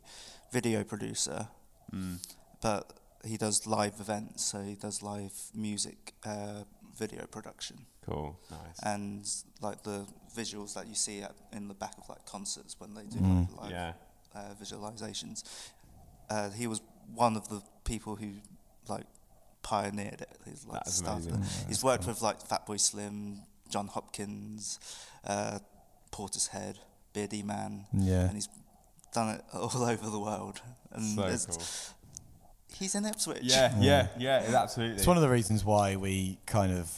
video 0.52 0.84
producer, 0.84 1.48
Mm. 1.94 2.18
but 2.62 2.94
he 3.26 3.38
does 3.38 3.66
live 3.66 4.00
events, 4.00 4.44
so 4.44 4.62
he 4.62 4.76
does 4.76 5.02
live 5.02 5.34
music 5.54 6.14
uh, 6.26 6.64
video 6.98 7.26
production, 7.28 7.78
Cool. 8.06 8.40
Nice. 8.52 8.80
and 8.84 9.28
like 9.62 9.84
the 9.84 10.06
visuals 10.36 10.74
that 10.76 10.88
you 10.88 10.96
see 10.96 11.22
at, 11.22 11.36
in 11.54 11.68
the 11.68 11.74
back 11.74 11.96
of 11.98 12.08
like 12.10 12.26
concerts 12.26 12.76
when 12.80 12.94
they 12.94 13.04
do 13.06 13.20
Mm. 13.20 13.48
like, 13.58 13.62
live 13.62 13.72
yeah. 13.72 13.94
uh, 14.36 14.54
visualizations. 14.62 15.44
Uh, 16.30 16.50
he 16.52 16.68
was 16.68 16.82
one 17.14 17.36
of 17.38 17.48
the 17.50 17.62
people 17.86 18.16
who 18.16 18.30
like 18.88 19.06
pioneered 19.64 20.22
it. 20.22 20.38
He's 20.46 20.66
like 20.66 20.84
That 20.84 20.88
is 20.88 20.96
started 20.96 21.34
amazing. 21.34 21.68
He's 21.68 21.84
worked 21.84 22.06
with 22.08 22.22
like 22.22 22.40
Fatboy 22.48 22.80
Slim, 22.80 23.42
Jon 23.70 23.88
Hopkins, 23.88 24.80
uh, 25.26 25.60
Portishead, 26.12 26.76
Beardyman, 27.14 27.86
Yeah. 27.94 28.26
and 28.28 28.34
he's 28.36 28.50
done 29.14 29.36
it 29.36 29.42
all 29.54 29.84
over 29.84 30.10
the 30.10 30.20
world. 30.20 30.62
And 30.92 31.16
So 31.16 31.22
it's- 31.28 31.46
cool. 31.46 31.62
He's 32.76 32.96
in 32.96 33.06
Ipswich. 33.06 33.44
Yeah, 33.44 33.74
yeah, 33.80 34.08
yeah, 34.18 34.42
it- 34.42 34.54
absolutely. 34.54 34.98
It's 34.98 35.08
one 35.08 35.18
of 35.18 35.24
the 35.24 35.30
reasons 35.30 35.64
why 35.64 35.96
we 35.96 36.40
kind 36.46 36.74
of 36.74 36.92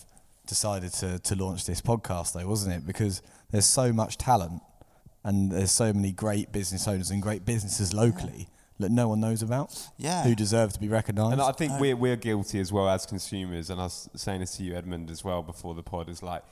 decided 0.48 0.92
to, 0.94 1.20
to 1.20 1.36
launch 1.36 1.66
this 1.66 1.82
podcast, 1.82 2.34
though, 2.34 2.48
wasn't 2.48 2.76
it? 2.76 2.86
Because 2.86 3.22
there's 3.52 3.66
so 3.66 3.94
much 3.94 4.18
talent 4.18 4.62
and 5.24 5.52
there's 5.52 5.72
so 5.72 5.94
many 5.94 6.12
great 6.12 6.52
business 6.52 6.88
owners 6.88 7.12
and 7.12 7.22
great 7.22 7.46
businesses 7.46 7.94
locally 7.94 8.50
that 8.80 8.92
no 8.92 9.10
one 9.10 9.20
knows 9.20 9.42
about 9.42 9.90
Yeah. 9.98 10.24
who 10.24 10.36
deserve 10.36 10.74
to 10.74 10.80
be 10.80 10.88
recognised. 10.88 11.34
And 11.34 11.42
I 11.42 11.52
think 11.52 11.74
oh. 11.74 11.80
we're 11.80 11.96
we're 11.96 12.16
guilty 12.16 12.60
as 12.60 12.72
well 12.72 12.88
as 12.90 13.06
consumers. 13.06 13.70
And 13.70 13.80
I 13.80 13.86
was 13.86 14.10
saying 14.16 14.40
this 14.40 14.56
to 14.58 14.64
you, 14.64 14.76
Edmund, 14.76 15.12
as 15.12 15.24
well 15.24 15.44
before 15.44 15.76
the 15.76 15.84
pod. 15.84 16.10
Is 16.10 16.24
like 16.24 16.44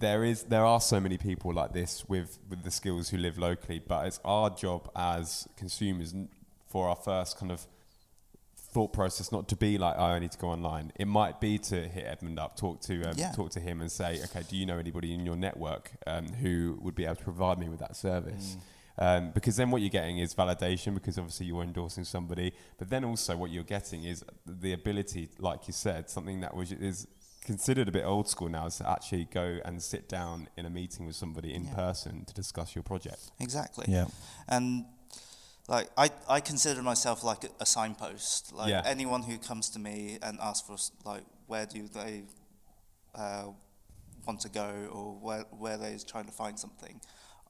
there 0.00 0.24
is 0.24 0.44
there 0.44 0.64
are 0.64 0.80
so 0.80 0.98
many 0.98 1.18
people 1.18 1.52
like 1.52 1.72
this 1.72 2.04
with 2.08 2.38
with 2.50 2.64
the 2.64 2.70
skills 2.70 3.10
who 3.10 3.16
live 3.16 3.38
locally, 3.38 3.78
but 3.78 4.06
it's 4.06 4.20
our 4.24 4.50
job 4.50 4.90
as 4.96 5.48
consumers 5.56 6.14
for 6.66 6.88
our 6.88 6.96
first 6.96 7.38
kind 7.38 7.52
of 7.52 7.66
thought 8.76 8.92
process 8.92 9.32
not 9.32 9.48
to 9.48 9.56
be 9.56 9.78
like 9.78 9.94
oh, 9.98 10.04
I 10.16 10.18
need 10.18 10.32
to 10.32 10.38
go 10.46 10.48
online. 10.48 10.92
It 10.96 11.08
might 11.20 11.40
be 11.40 11.52
to 11.70 11.76
hit 11.88 12.04
Edmund 12.06 12.38
up, 12.38 12.56
talk 12.56 12.76
to 12.88 12.94
um, 13.08 13.14
Yeah. 13.16 13.32
talk 13.32 13.50
to 13.52 13.60
him, 13.68 13.80
and 13.80 13.90
say, 13.90 14.10
okay, 14.26 14.42
do 14.50 14.54
you 14.60 14.66
know 14.66 14.78
anybody 14.86 15.14
in 15.14 15.24
your 15.24 15.36
network 15.36 15.84
um, 16.06 16.26
who 16.42 16.78
would 16.82 16.94
be 16.94 17.04
able 17.06 17.16
to 17.16 17.24
provide 17.24 17.58
me 17.58 17.68
with 17.70 17.80
that 17.80 17.96
service? 17.96 18.56
Um, 18.98 19.30
because 19.38 19.56
then 19.56 19.70
what 19.70 19.80
you're 19.82 19.96
getting 20.00 20.18
is 20.18 20.34
validation 20.34 20.92
because 20.94 21.16
obviously 21.18 21.46
you're 21.46 21.62
endorsing 21.62 22.04
somebody, 22.04 22.52
but 22.78 22.86
then 22.90 23.02
also 23.04 23.34
what 23.36 23.50
you're 23.50 23.70
getting 23.76 24.04
is 24.04 24.22
the 24.46 24.72
ability, 24.80 25.28
like 25.38 25.60
you 25.68 25.72
said, 25.72 26.08
something 26.10 26.40
that 26.40 26.54
was 26.54 26.72
is 26.72 27.06
considered 27.50 27.88
a 27.88 27.92
bit 27.92 28.04
old 28.04 28.26
school 28.28 28.48
now, 28.58 28.66
is 28.66 28.76
to 28.80 28.84
actually 28.96 29.24
go 29.40 29.46
and 29.64 29.82
sit 29.82 30.08
down 30.18 30.48
in 30.58 30.66
a 30.66 30.70
meeting 30.80 31.06
with 31.06 31.16
somebody 31.16 31.50
in 31.54 31.64
Yeah. 31.64 31.74
person 31.84 32.24
to 32.26 32.34
discuss 32.34 32.74
your 32.76 32.82
project. 32.92 33.22
Exactly. 33.46 33.86
yeah. 33.88 34.06
And 34.48 34.84
like 35.68 35.88
I, 35.96 36.10
I 36.28 36.40
consider 36.40 36.82
myself 36.82 37.24
like 37.24 37.44
a, 37.44 37.48
a 37.60 37.66
signpost. 37.66 38.52
Like 38.52 38.70
Yeah. 38.70 38.82
anyone 38.84 39.22
who 39.22 39.38
comes 39.38 39.68
to 39.70 39.78
me 39.78 40.18
and 40.22 40.38
asks 40.40 40.66
for 40.66 40.76
like 41.08 41.24
where 41.46 41.66
do 41.66 41.88
they 41.88 42.22
uh, 43.14 43.46
want 44.26 44.40
to 44.40 44.48
go 44.48 44.88
or 44.92 45.14
where 45.20 45.44
where 45.50 45.76
they're 45.76 45.98
trying 45.98 46.26
to 46.26 46.32
find 46.32 46.58
something, 46.58 47.00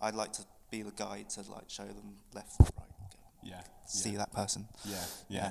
I'd 0.00 0.14
like 0.14 0.32
to 0.34 0.42
be 0.70 0.82
the 0.82 0.92
guide 0.92 1.30
to 1.30 1.40
like 1.50 1.68
show 1.68 1.84
them 1.84 2.16
left, 2.34 2.58
right, 2.60 2.70
go, 3.10 3.18
Yeah. 3.42 3.62
see 3.86 4.16
that 4.16 4.32
person. 4.32 4.66
Yeah. 4.84 5.04
Yeah. 5.28 5.50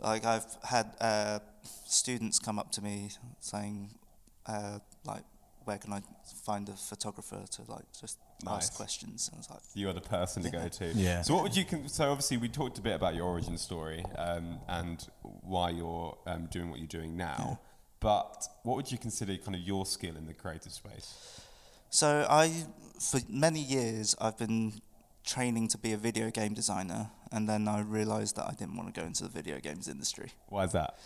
Like 0.00 0.24
I've 0.24 0.46
had 0.64 0.86
uh, 1.00 1.38
students 1.86 2.38
come 2.38 2.58
up 2.58 2.70
to 2.72 2.82
me 2.82 3.10
saying, 3.40 3.94
uh, 4.46 4.78
like, 5.04 5.22
where 5.64 5.78
can 5.78 5.92
I 5.92 6.00
find 6.44 6.68
a 6.68 6.72
photographer 6.72 7.42
to 7.52 7.62
like 7.70 7.84
just 8.00 8.18
Nice. 8.44 8.64
ask 8.64 8.74
questions? 8.74 9.28
And 9.28 9.36
I 9.36 9.38
was 9.38 9.50
like, 9.50 9.60
You 9.74 9.88
are 9.88 9.92
the 9.92 10.00
person 10.00 10.42
to 10.42 10.50
go 10.50 10.68
to. 10.68 10.86
Yeah. 10.94 11.22
So 11.22 11.34
what 11.34 11.42
would 11.44 11.56
you? 11.56 11.64
Con- 11.64 11.88
so 11.88 12.10
obviously 12.10 12.36
we 12.36 12.48
talked 12.48 12.78
a 12.78 12.82
bit 12.82 12.94
about 12.94 13.14
your 13.14 13.24
origin 13.26 13.56
story 13.58 14.04
um, 14.18 14.58
and 14.68 15.06
why 15.22 15.70
you're 15.70 16.16
um, 16.26 16.46
doing 16.50 16.70
what 16.70 16.78
you're 16.78 16.88
doing 16.88 17.16
now. 17.16 17.60
But 18.00 18.46
what 18.64 18.76
would 18.76 18.92
you 18.92 18.98
consider 18.98 19.36
kind 19.38 19.54
of 19.54 19.62
your 19.62 19.86
skill 19.86 20.16
in 20.16 20.26
the 20.26 20.34
creative 20.34 20.72
space? 20.72 21.40
So 21.88 22.26
I, 22.28 22.52
for 23.00 23.20
many 23.30 23.60
years, 23.60 24.14
I've 24.20 24.36
been 24.36 24.74
training 25.24 25.68
to 25.68 25.78
be 25.78 25.92
a 25.92 25.96
video 25.96 26.30
game 26.30 26.52
designer, 26.52 27.08
and 27.32 27.48
then 27.48 27.66
I 27.66 27.80
realised 27.80 28.36
that 28.36 28.46
I 28.46 28.52
didn't 28.52 28.76
want 28.76 28.92
to 28.94 29.00
go 29.00 29.06
into 29.06 29.22
the 29.22 29.30
video 29.30 29.58
games 29.58 29.88
industry 29.88 30.32
Why 30.48 30.64
is 30.64 30.72
that? 30.72 30.98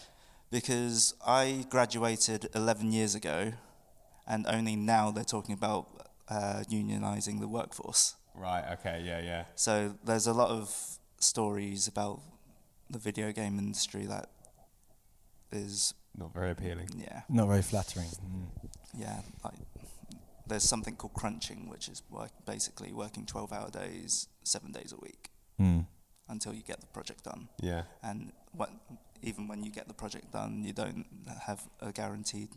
because 0.51 1.15
I 1.25 1.67
graduated 1.69 2.49
11 2.55 2.91
years 2.91 3.15
ago, 3.15 3.53
and 4.29 4.47
only 4.47 4.77
now 4.77 5.11
they're 5.11 5.25
talking 5.37 5.55
about 5.55 5.87
uh, 6.29 6.63
unionising 6.71 7.41
the 7.41 7.49
workforce. 7.49 8.15
Right. 8.35 8.65
Okay. 8.75 9.03
Yeah. 9.05 9.21
Yeah. 9.21 9.45
So 9.57 9.95
there's 10.05 10.27
a 10.29 10.33
lot 10.33 10.51
of 10.51 10.73
stories 11.19 11.89
about 11.89 12.21
the 12.91 12.99
video 12.99 13.33
game 13.33 13.59
industry 13.59 14.07
that 14.07 14.29
is, 15.53 15.95
Not 16.17 16.33
very 16.35 16.51
appealing. 16.51 16.89
yeah, 16.97 17.23
Not 17.29 17.49
very 17.49 17.63
flattering. 17.63 18.07
Mm. 18.09 18.47
yeah, 18.97 19.21
like 19.45 19.55
there's 20.47 20.63
something 20.65 20.97
called 20.97 21.15
crunching, 21.15 21.69
which 21.69 21.89
is 21.89 22.03
work, 22.11 22.31
basically 22.47 22.93
working 22.93 23.27
12-hour 23.27 23.71
days, 23.71 24.29
seven 24.45 24.73
days 24.73 24.93
a 24.93 25.01
week 25.01 25.31
Mm. 25.61 25.87
until 26.29 26.55
you 26.55 26.63
get 26.63 26.81
the 26.81 26.87
project 26.87 27.25
done. 27.25 27.49
Yeah. 27.61 27.83
And 28.03 28.33
what, 28.53 28.71
even 29.23 29.49
when 29.49 29.63
you 29.65 29.73
get 29.73 29.89
the 29.89 29.95
project 29.95 30.33
done, 30.33 30.63
you 30.63 30.73
don't 30.73 31.05
have 31.47 31.61
a 31.81 31.91
guaranteed 31.93 32.51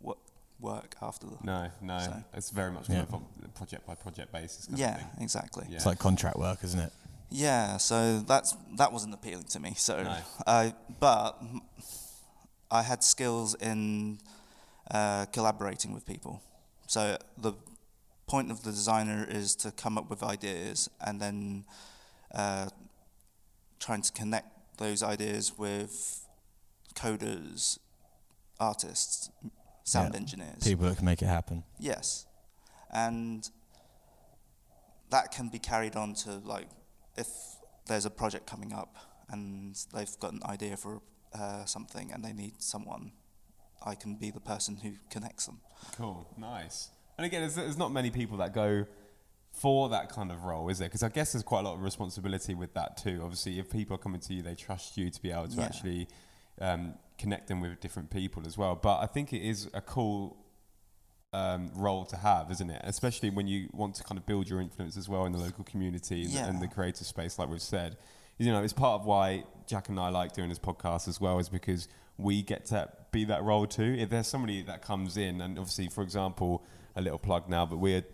wo- 0.00 0.16
work 0.60 0.94
after. 1.02 1.26
The, 1.26 1.36
No. 1.42 1.70
No. 1.80 1.98
So- 2.00 2.24
It's 2.34 2.50
very 2.50 2.70
much 2.72 2.88
Yeah. 2.88 3.04
kind 3.04 3.08
of 3.14 3.22
a 3.44 3.48
project 3.48 3.86
by 3.86 3.94
project 3.94 4.32
basis. 4.32 4.66
Kind 4.66 4.78
yeah, 4.78 4.94
Of 4.94 5.00
thing. 5.14 5.22
exactly. 5.22 5.66
Yeah. 5.68 5.76
It's 5.76 5.86
like 5.86 5.98
contract 5.98 6.36
work, 6.36 6.62
isn't 6.64 6.80
it? 6.80 6.92
Yeah, 7.30 7.76
so 7.76 8.20
that's 8.20 8.56
that 8.76 8.92
wasn't 8.92 9.14
appealing 9.14 9.44
to 9.44 9.60
me. 9.60 9.74
So, 9.76 10.02
No. 10.02 10.18
I 10.46 10.74
but 10.98 11.36
m- 11.40 11.62
I 12.70 12.82
had 12.82 13.02
skills 13.04 13.54
in 13.54 14.18
uh, 14.90 15.26
collaborating 15.26 15.92
with 15.94 16.04
people. 16.04 16.42
So 16.88 17.16
the 17.38 17.52
point 18.26 18.50
of 18.50 18.62
the 18.64 18.72
designer 18.72 19.24
is 19.28 19.54
to 19.56 19.70
come 19.70 19.96
up 19.96 20.10
with 20.10 20.22
ideas 20.24 20.88
and 21.00 21.20
then 21.20 21.64
uh, 22.34 22.68
trying 23.78 24.02
to 24.02 24.12
connect 24.12 24.48
those 24.78 25.02
ideas 25.02 25.56
with 25.58 26.26
coders, 26.94 27.78
artists, 28.58 29.30
sound 29.90 30.14
Yeah. 30.14 30.20
engineers. 30.20 30.62
People 30.62 30.86
that 30.88 30.96
can 30.96 31.04
make 31.04 31.22
it 31.22 31.26
happen. 31.26 31.64
Yes, 31.78 32.26
and 32.90 33.48
that 35.10 35.32
can 35.32 35.48
be 35.48 35.58
carried 35.58 35.96
on 35.96 36.14
to 36.14 36.36
like 36.44 36.68
if 37.16 37.28
there's 37.86 38.04
a 38.06 38.10
project 38.10 38.46
coming 38.46 38.72
up 38.72 38.94
and 39.28 39.76
they've 39.92 40.16
got 40.20 40.32
an 40.32 40.40
idea 40.44 40.76
for 40.76 41.02
uh, 41.34 41.64
something 41.64 42.12
and 42.12 42.24
they 42.24 42.32
need 42.32 42.62
someone, 42.62 43.12
I 43.84 43.94
can 43.94 44.14
be 44.16 44.30
the 44.30 44.40
person 44.40 44.76
who 44.76 44.92
connects 45.10 45.46
them. 45.46 45.60
Cool, 45.96 46.26
nice. 46.36 46.90
And 47.18 47.26
again, 47.26 47.40
there's, 47.42 47.54
there's 47.56 47.76
not 47.78 47.92
many 47.92 48.10
people 48.10 48.36
that 48.38 48.52
go 48.54 48.86
for 49.52 49.88
that 49.90 50.08
kind 50.10 50.30
of 50.30 50.44
role, 50.44 50.68
is 50.68 50.78
there? 50.78 50.88
Because 50.88 51.02
I 51.02 51.08
guess 51.08 51.32
there's 51.32 51.42
quite 51.42 51.60
a 51.60 51.68
lot 51.68 51.74
of 51.74 51.82
responsibility 51.82 52.54
with 52.54 52.72
that 52.74 52.96
too. 52.96 53.20
Obviously, 53.22 53.58
if 53.58 53.68
people 53.70 53.94
are 53.96 53.98
coming 53.98 54.20
to 54.20 54.34
you, 54.34 54.42
they 54.42 54.54
trust 54.54 54.96
you 54.96 55.10
to 55.10 55.22
be 55.22 55.30
able 55.32 55.48
to 55.48 55.56
Yeah. 55.56 55.64
actually 55.64 56.08
um, 56.60 56.94
connect 57.20 57.48
them 57.48 57.60
with 57.60 57.80
different 57.80 58.10
people 58.10 58.42
as 58.46 58.56
well. 58.56 58.74
But 58.74 59.00
I 59.00 59.06
think 59.06 59.32
it 59.32 59.42
is 59.42 59.68
a 59.74 59.80
cool 59.80 60.36
um, 61.32 61.70
role 61.74 62.04
to 62.06 62.16
have, 62.16 62.50
isn't 62.50 62.70
it? 62.70 62.80
Especially 62.84 63.30
when 63.30 63.46
you 63.46 63.68
want 63.72 63.94
to 63.96 64.04
kind 64.04 64.18
of 64.18 64.26
build 64.26 64.48
your 64.48 64.60
influence 64.60 64.96
as 64.96 65.08
well 65.08 65.26
in 65.26 65.32
the 65.32 65.38
local 65.38 65.64
community 65.64 66.24
and, 66.24 66.34
and 66.48 66.62
the 66.62 66.68
creative 66.68 67.06
space, 67.06 67.38
like 67.38 67.48
we've 67.48 67.62
said. 67.62 67.96
You 68.38 68.50
know, 68.52 68.62
it's 68.62 68.72
part 68.72 69.00
of 69.00 69.06
why 69.06 69.44
Jack 69.66 69.88
and 69.90 70.00
I 70.00 70.08
like 70.08 70.32
doing 70.32 70.48
this 70.48 70.58
podcast 70.58 71.08
as 71.08 71.20
well, 71.20 71.38
is 71.38 71.48
because 71.48 71.88
we 72.16 72.42
get 72.42 72.66
to 72.66 72.88
be 73.12 73.24
that 73.26 73.42
role 73.42 73.66
too. 73.66 73.96
If 73.98 74.10
there's 74.10 74.26
somebody 74.26 74.62
that 74.62 74.82
comes 74.82 75.16
in, 75.16 75.40
and 75.40 75.58
obviously, 75.58 75.88
for 75.88 76.02
example, 76.02 76.64
a 76.96 77.02
little 77.02 77.18
plug 77.18 77.48
now, 77.48 77.66
but 77.66 77.78
we're 77.78 78.04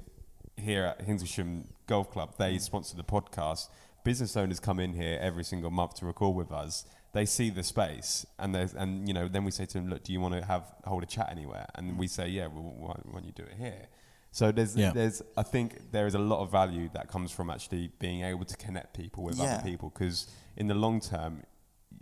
here 0.57 0.85
at 0.85 1.07
Hintlesham 1.07 1.65
Golf 1.87 2.11
Club, 2.11 2.35
they 2.39 2.59
sponsor 2.59 2.97
the 2.97 3.05
podcast. 3.05 3.69
Business 4.05 4.37
owners 4.37 4.61
come 4.61 4.79
in 4.79 4.93
here 4.93 5.19
every 5.21 5.45
single 5.45 5.71
month 5.71 5.95
to 5.97 6.07
record 6.07 6.37
with 6.37 6.53
us. 6.53 6.85
They 7.13 7.25
see 7.25 7.49
the 7.51 7.63
space, 7.63 8.27
and 8.39 8.55
there's, 8.55 8.75
and 8.75 9.09
you 9.09 9.15
know, 9.15 9.27
then 9.29 9.45
we 9.45 9.51
say 9.51 9.65
to 9.67 9.75
them, 9.79 9.89
"Look, 9.89 10.03
do 10.05 10.13
you 10.13 10.21
want 10.21 10.35
to 10.35 10.45
have 10.45 10.65
hold 10.85 11.03
a 11.03 11.07
chat 11.07 11.29
anywhere?" 11.31 11.67
And 11.75 11.99
we 11.99 12.09
say, 12.09 12.29
"Yeah, 12.29 12.49
well, 12.49 12.75
why, 12.77 12.95
why 13.05 13.13
don't 13.21 13.25
you 13.25 13.33
do 13.33 13.43
it 13.45 13.55
here?" 13.59 13.87
So 14.33 14.53
there's, 14.53 14.77
Yeah. 14.77 14.93
there's, 14.93 15.23
I 15.37 15.43
think 15.43 15.93
there 15.93 16.07
is 16.07 16.15
a 16.15 16.19
lot 16.19 16.41
of 16.43 16.51
value 16.53 16.91
that 16.93 17.09
comes 17.09 17.33
from 17.33 17.49
actually 17.49 17.91
being 17.99 18.23
able 18.23 18.45
to 18.45 18.57
connect 18.59 18.93
people 18.95 19.23
with 19.25 19.39
Yeah. 19.39 19.45
other 19.55 19.63
people, 19.63 19.89
because 19.89 20.27
in 20.57 20.67
the 20.67 20.75
long 20.75 21.01
term, 21.01 21.43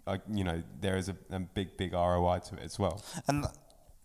I, 0.07 0.21
you 0.29 0.43
know, 0.43 0.63
there 0.81 0.97
is 0.97 1.09
a, 1.09 1.17
a 1.31 1.39
big, 1.39 1.77
big 1.77 1.93
ROI 1.93 2.41
to 2.49 2.57
it 2.57 2.63
as 2.65 2.77
well. 2.77 3.01
And 3.29 3.47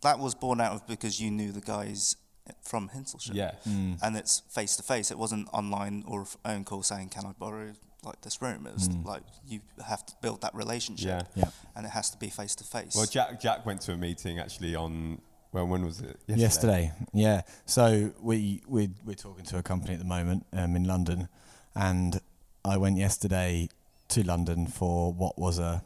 that 0.02 0.20
was 0.20 0.36
born 0.36 0.62
out 0.62 0.74
of 0.74 0.86
because 0.86 1.20
you 1.20 1.32
knew 1.32 1.52
the 1.52 1.62
guys 1.62 2.16
from 2.62 2.90
Hintlesham. 2.90 3.34
Yeah, 3.36 3.52
Mm. 3.68 4.00
And 4.02 4.16
it's 4.18 4.40
face 4.50 4.76
to 4.78 4.84
face. 4.84 5.12
It 5.12 5.18
wasn't 5.18 5.48
online 5.54 6.04
or 6.08 6.22
a 6.22 6.26
phone 6.26 6.64
call 6.64 6.84
saying, 6.84 7.10
"Can 7.10 7.26
I 7.26 7.32
borrow 7.34 7.74
like 8.04 8.22
this 8.22 8.42
room?" 8.42 8.66
It 8.68 8.74
was 8.74 8.90
Mm. 8.90 9.06
like 9.06 9.24
you 9.48 9.62
have 9.86 10.06
to 10.06 10.14
build 10.22 10.42
that 10.42 10.54
relationship, 10.56 11.28
yeah. 11.36 11.44
Yeah. 11.46 11.50
and 11.76 11.86
it 11.86 11.90
has 11.92 12.10
to 12.12 12.18
be 12.18 12.30
face 12.30 12.56
to 12.56 12.64
face. 12.64 12.96
Well, 12.96 13.06
Jack, 13.06 13.40
Jack 13.42 13.66
went 13.66 13.82
to 13.82 13.94
a 13.94 13.98
meeting 13.98 14.40
actually 14.40 14.76
on. 14.76 15.22
Well, 15.52 15.66
when 15.68 15.84
was 15.84 16.00
it? 16.02 16.20
Yesterday. 16.28 16.92
yeah. 17.14 17.42
So 17.66 18.14
we 18.22 18.62
we 18.68 18.90
we're 19.06 19.16
talking 19.16 19.46
to 19.46 19.58
a 19.58 19.64
company 19.64 19.94
at 19.94 20.00
the 20.00 20.06
moment 20.06 20.46
um, 20.54 20.76
in 20.76 20.84
London, 20.86 21.28
and 21.76 22.22
I 22.64 22.78
went 22.78 22.98
yesterday 22.98 23.68
to 24.10 24.24
London 24.24 24.68
for 24.68 25.12
what 25.14 25.38
was 25.40 25.58
a 25.60 25.84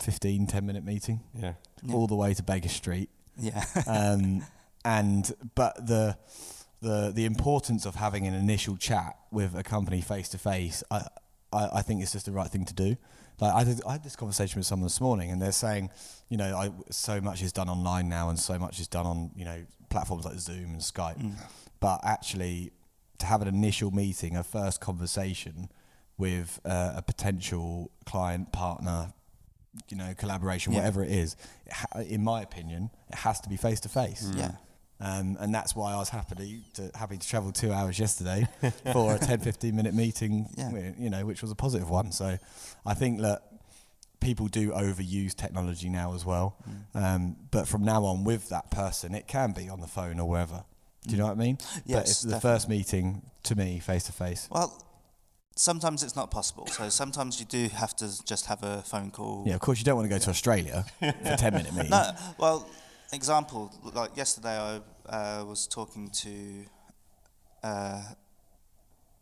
15, 0.00 0.46
10 0.46 0.66
minute 0.66 0.84
meeting, 0.84 1.20
Yeah. 1.34 1.54
Yeah. 1.82 1.94
all 1.94 2.06
the 2.06 2.14
way 2.14 2.34
to 2.34 2.42
Baker 2.42 2.68
Street. 2.68 3.10
yeah, 3.36 3.64
Um, 3.86 4.44
and 4.84 5.30
but 5.54 5.86
the 5.86 6.16
the 6.80 7.12
the 7.14 7.24
importance 7.24 7.86
of 7.86 7.96
having 7.96 8.26
an 8.26 8.34
initial 8.34 8.76
chat 8.76 9.16
with 9.30 9.54
a 9.56 9.62
company 9.62 10.00
face 10.00 10.28
to 10.30 10.38
face, 10.38 10.82
I 10.90 11.02
I 11.52 11.82
think 11.82 12.02
it's 12.02 12.12
just 12.12 12.26
the 12.26 12.32
right 12.32 12.48
thing 12.48 12.64
to 12.66 12.74
do. 12.74 12.96
Like 13.40 13.54
I, 13.54 13.64
did, 13.64 13.80
I 13.86 13.92
had 13.92 14.02
this 14.04 14.16
conversation 14.16 14.58
with 14.58 14.66
someone 14.66 14.86
this 14.86 15.00
morning, 15.00 15.30
and 15.30 15.40
they're 15.40 15.52
saying, 15.52 15.90
you 16.28 16.36
know, 16.36 16.56
I, 16.56 16.70
so 16.90 17.20
much 17.20 17.40
is 17.40 17.52
done 17.52 17.68
online 17.68 18.08
now, 18.08 18.30
and 18.30 18.38
so 18.38 18.58
much 18.58 18.80
is 18.80 18.88
done 18.88 19.06
on 19.06 19.30
you 19.36 19.44
know 19.44 19.64
platforms 19.90 20.24
like 20.24 20.38
Zoom 20.38 20.72
and 20.72 20.80
Skype. 20.80 21.18
Mm. 21.18 21.34
But 21.80 22.00
actually, 22.04 22.72
to 23.18 23.26
have 23.26 23.40
an 23.42 23.48
initial 23.48 23.90
meeting, 23.92 24.36
a 24.36 24.42
first 24.42 24.80
conversation 24.80 25.70
with 26.18 26.60
uh, 26.64 26.94
a 26.96 27.02
potential 27.02 27.92
client, 28.04 28.52
partner, 28.52 29.12
you 29.88 29.96
know, 29.96 30.12
collaboration, 30.18 30.72
Yeah. 30.72 30.80
whatever 30.80 31.04
it 31.04 31.10
is, 31.12 31.36
it 31.64 31.72
ha- 31.72 32.00
in 32.00 32.24
my 32.24 32.42
opinion, 32.42 32.90
it 33.08 33.18
has 33.18 33.40
to 33.42 33.48
be 33.48 33.56
face 33.56 33.78
to 33.80 33.88
face. 33.88 34.30
Yeah. 34.34 34.50
Um, 35.00 35.36
and 35.38 35.54
that's 35.54 35.76
why 35.76 35.92
I 35.92 35.96
was 35.96 36.08
happy 36.08 36.62
to 36.74 36.90
happy 36.94 37.18
to 37.18 37.28
travel 37.28 37.52
two 37.52 37.72
hours 37.72 37.98
yesterday 37.98 38.48
for 38.92 39.14
a 39.14 39.18
10, 39.30 39.40
15 39.40 39.76
minute 39.76 39.94
meeting, 39.94 40.48
Yeah. 40.56 40.92
you 40.98 41.08
know, 41.10 41.24
which 41.24 41.40
was 41.42 41.50
a 41.50 41.54
positive 41.54 41.88
one. 41.88 42.10
So 42.10 42.36
I 42.84 42.94
think 42.94 43.20
that 43.20 43.42
people 44.20 44.48
do 44.48 44.70
overuse 44.72 45.34
technology 45.34 45.88
now 45.88 46.14
as 46.14 46.24
well. 46.24 46.56
Mm. 46.94 47.00
Um, 47.14 47.36
but 47.52 47.68
from 47.68 47.84
now 47.84 48.04
on, 48.04 48.24
with 48.24 48.48
that 48.48 48.70
person, 48.72 49.14
it 49.14 49.28
can 49.28 49.52
be 49.52 49.68
on 49.68 49.80
the 49.80 49.86
phone 49.86 50.18
or 50.18 50.28
wherever. 50.28 50.64
Do 51.06 51.12
you 51.12 51.18
know 51.18 51.26
what 51.26 51.32
I 51.32 51.40
mean? 51.40 51.58
Yes, 51.84 51.84
but 51.86 52.00
it's 52.00 52.22
the 52.22 52.30
definitely. 52.32 52.50
first 52.56 52.68
meeting 52.68 53.22
to 53.44 53.54
me, 53.54 53.78
face 53.78 54.02
to 54.04 54.12
face. 54.12 54.48
Well, 54.50 54.82
sometimes 55.54 56.02
it's 56.02 56.16
not 56.16 56.30
possible. 56.32 56.66
So 56.66 56.88
sometimes 56.88 57.38
you 57.38 57.46
do 57.46 57.68
have 57.68 57.94
to 57.96 58.24
just 58.24 58.46
have 58.46 58.62
a 58.64 58.82
phone 58.82 59.12
call. 59.12 59.44
Yeah, 59.46 59.54
of 59.54 59.60
course, 59.60 59.78
you 59.78 59.84
don't 59.84 59.96
want 59.96 60.10
to 60.10 60.14
go 60.14 60.18
to 60.18 60.30
Australia 60.30 60.84
for 60.98 61.14
a 61.24 61.36
10 61.36 61.54
minute 61.54 61.72
meeting. 61.72 61.90
No, 61.90 62.10
well, 62.38 62.68
example, 63.12 63.72
like 63.94 64.16
yesterday 64.16 64.80
I 65.08 65.08
uh, 65.08 65.44
was 65.44 65.66
talking 65.66 66.10
to 66.10 66.64
uh, 67.62 68.02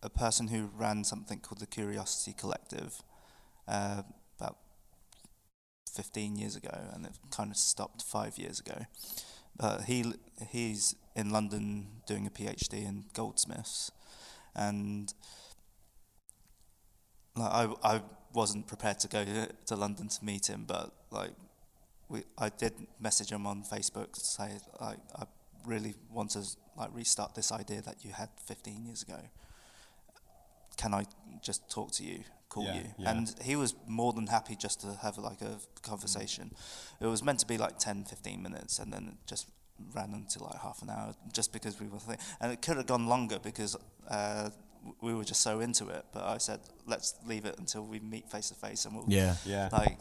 a 0.02 0.10
person 0.10 0.48
who 0.48 0.70
ran 0.76 1.04
something 1.04 1.40
called 1.40 1.60
the 1.60 1.66
Curiosity 1.66 2.34
Collective 2.36 3.02
uh, 3.68 4.02
about 4.38 4.56
15 5.92 6.36
years 6.36 6.56
ago, 6.56 6.76
and 6.92 7.06
it 7.06 7.12
kind 7.30 7.50
of 7.50 7.56
stopped 7.56 8.02
five 8.02 8.38
years 8.38 8.60
ago. 8.60 8.86
But 9.56 9.82
he 9.82 10.12
he's 10.50 10.94
in 11.14 11.30
London 11.30 12.02
doing 12.06 12.26
a 12.26 12.30
PhD 12.30 12.86
in 12.86 13.04
Goldsmiths, 13.14 13.90
and 14.54 15.14
like 17.34 17.52
I 17.52 17.68
I 17.82 18.02
wasn't 18.34 18.66
prepared 18.66 19.00
to 19.00 19.08
go 19.08 19.24
to, 19.24 19.48
to 19.66 19.76
London 19.76 20.08
to 20.08 20.24
meet 20.24 20.46
him, 20.46 20.64
but 20.66 20.92
like 21.10 21.32
we 22.08 22.22
I 22.38 22.48
did 22.50 22.72
message 23.00 23.30
him 23.30 23.46
on 23.46 23.62
Facebook 23.64 24.12
to 24.12 24.20
say 24.20 24.50
like 24.80 24.98
I 25.14 25.24
really 25.64 25.94
want 26.12 26.30
to 26.32 26.42
like 26.76 26.90
restart 26.94 27.34
this 27.34 27.50
idea 27.52 27.82
that 27.82 28.04
you 28.04 28.12
had 28.12 28.28
15 28.46 28.84
years 28.84 29.02
ago. 29.02 29.18
Can 30.76 30.92
I 30.94 31.04
just 31.42 31.68
talk 31.70 31.90
to 31.92 32.04
you, 32.04 32.20
call 32.48 32.64
Yeah, 32.64 32.74
you? 32.74 32.84
yeah. 32.98 33.10
And 33.10 33.34
he 33.42 33.56
was 33.56 33.74
more 33.86 34.12
than 34.12 34.26
happy 34.26 34.54
just 34.56 34.80
to 34.82 34.88
have 35.02 35.16
like 35.18 35.40
a 35.40 35.58
conversation. 35.82 36.50
It 37.00 37.06
was 37.06 37.22
meant 37.22 37.40
to 37.40 37.46
be 37.46 37.56
like 37.56 37.78
10, 37.78 38.04
15 38.04 38.42
minutes, 38.42 38.78
and 38.78 38.92
then 38.92 39.08
it 39.08 39.26
just 39.26 39.48
ran 39.94 40.12
into 40.12 40.42
like 40.44 40.58
half 40.60 40.82
an 40.82 40.90
hour 40.90 41.14
just 41.32 41.52
because 41.52 41.80
we 41.80 41.88
were 41.88 41.98
thinking. 41.98 42.24
and 42.40 42.52
it 42.52 42.62
could 42.62 42.76
have 42.76 42.86
gone 42.86 43.06
longer 43.08 43.38
because 43.38 43.76
uh, 44.10 44.50
we 45.00 45.14
were 45.14 45.24
just 45.24 45.40
so 45.40 45.60
into 45.60 45.88
it. 45.88 46.04
But 46.12 46.24
I 46.24 46.38
said 46.38 46.60
let's 46.86 47.14
leave 47.26 47.44
it 47.44 47.58
until 47.58 47.84
we 47.84 48.00
meet 48.00 48.30
face 48.30 48.48
to 48.50 48.54
face, 48.54 48.84
and 48.84 48.94
we'll 48.96 49.04
Yeah. 49.08 49.36
Yeah. 49.44 49.68
like 49.72 49.98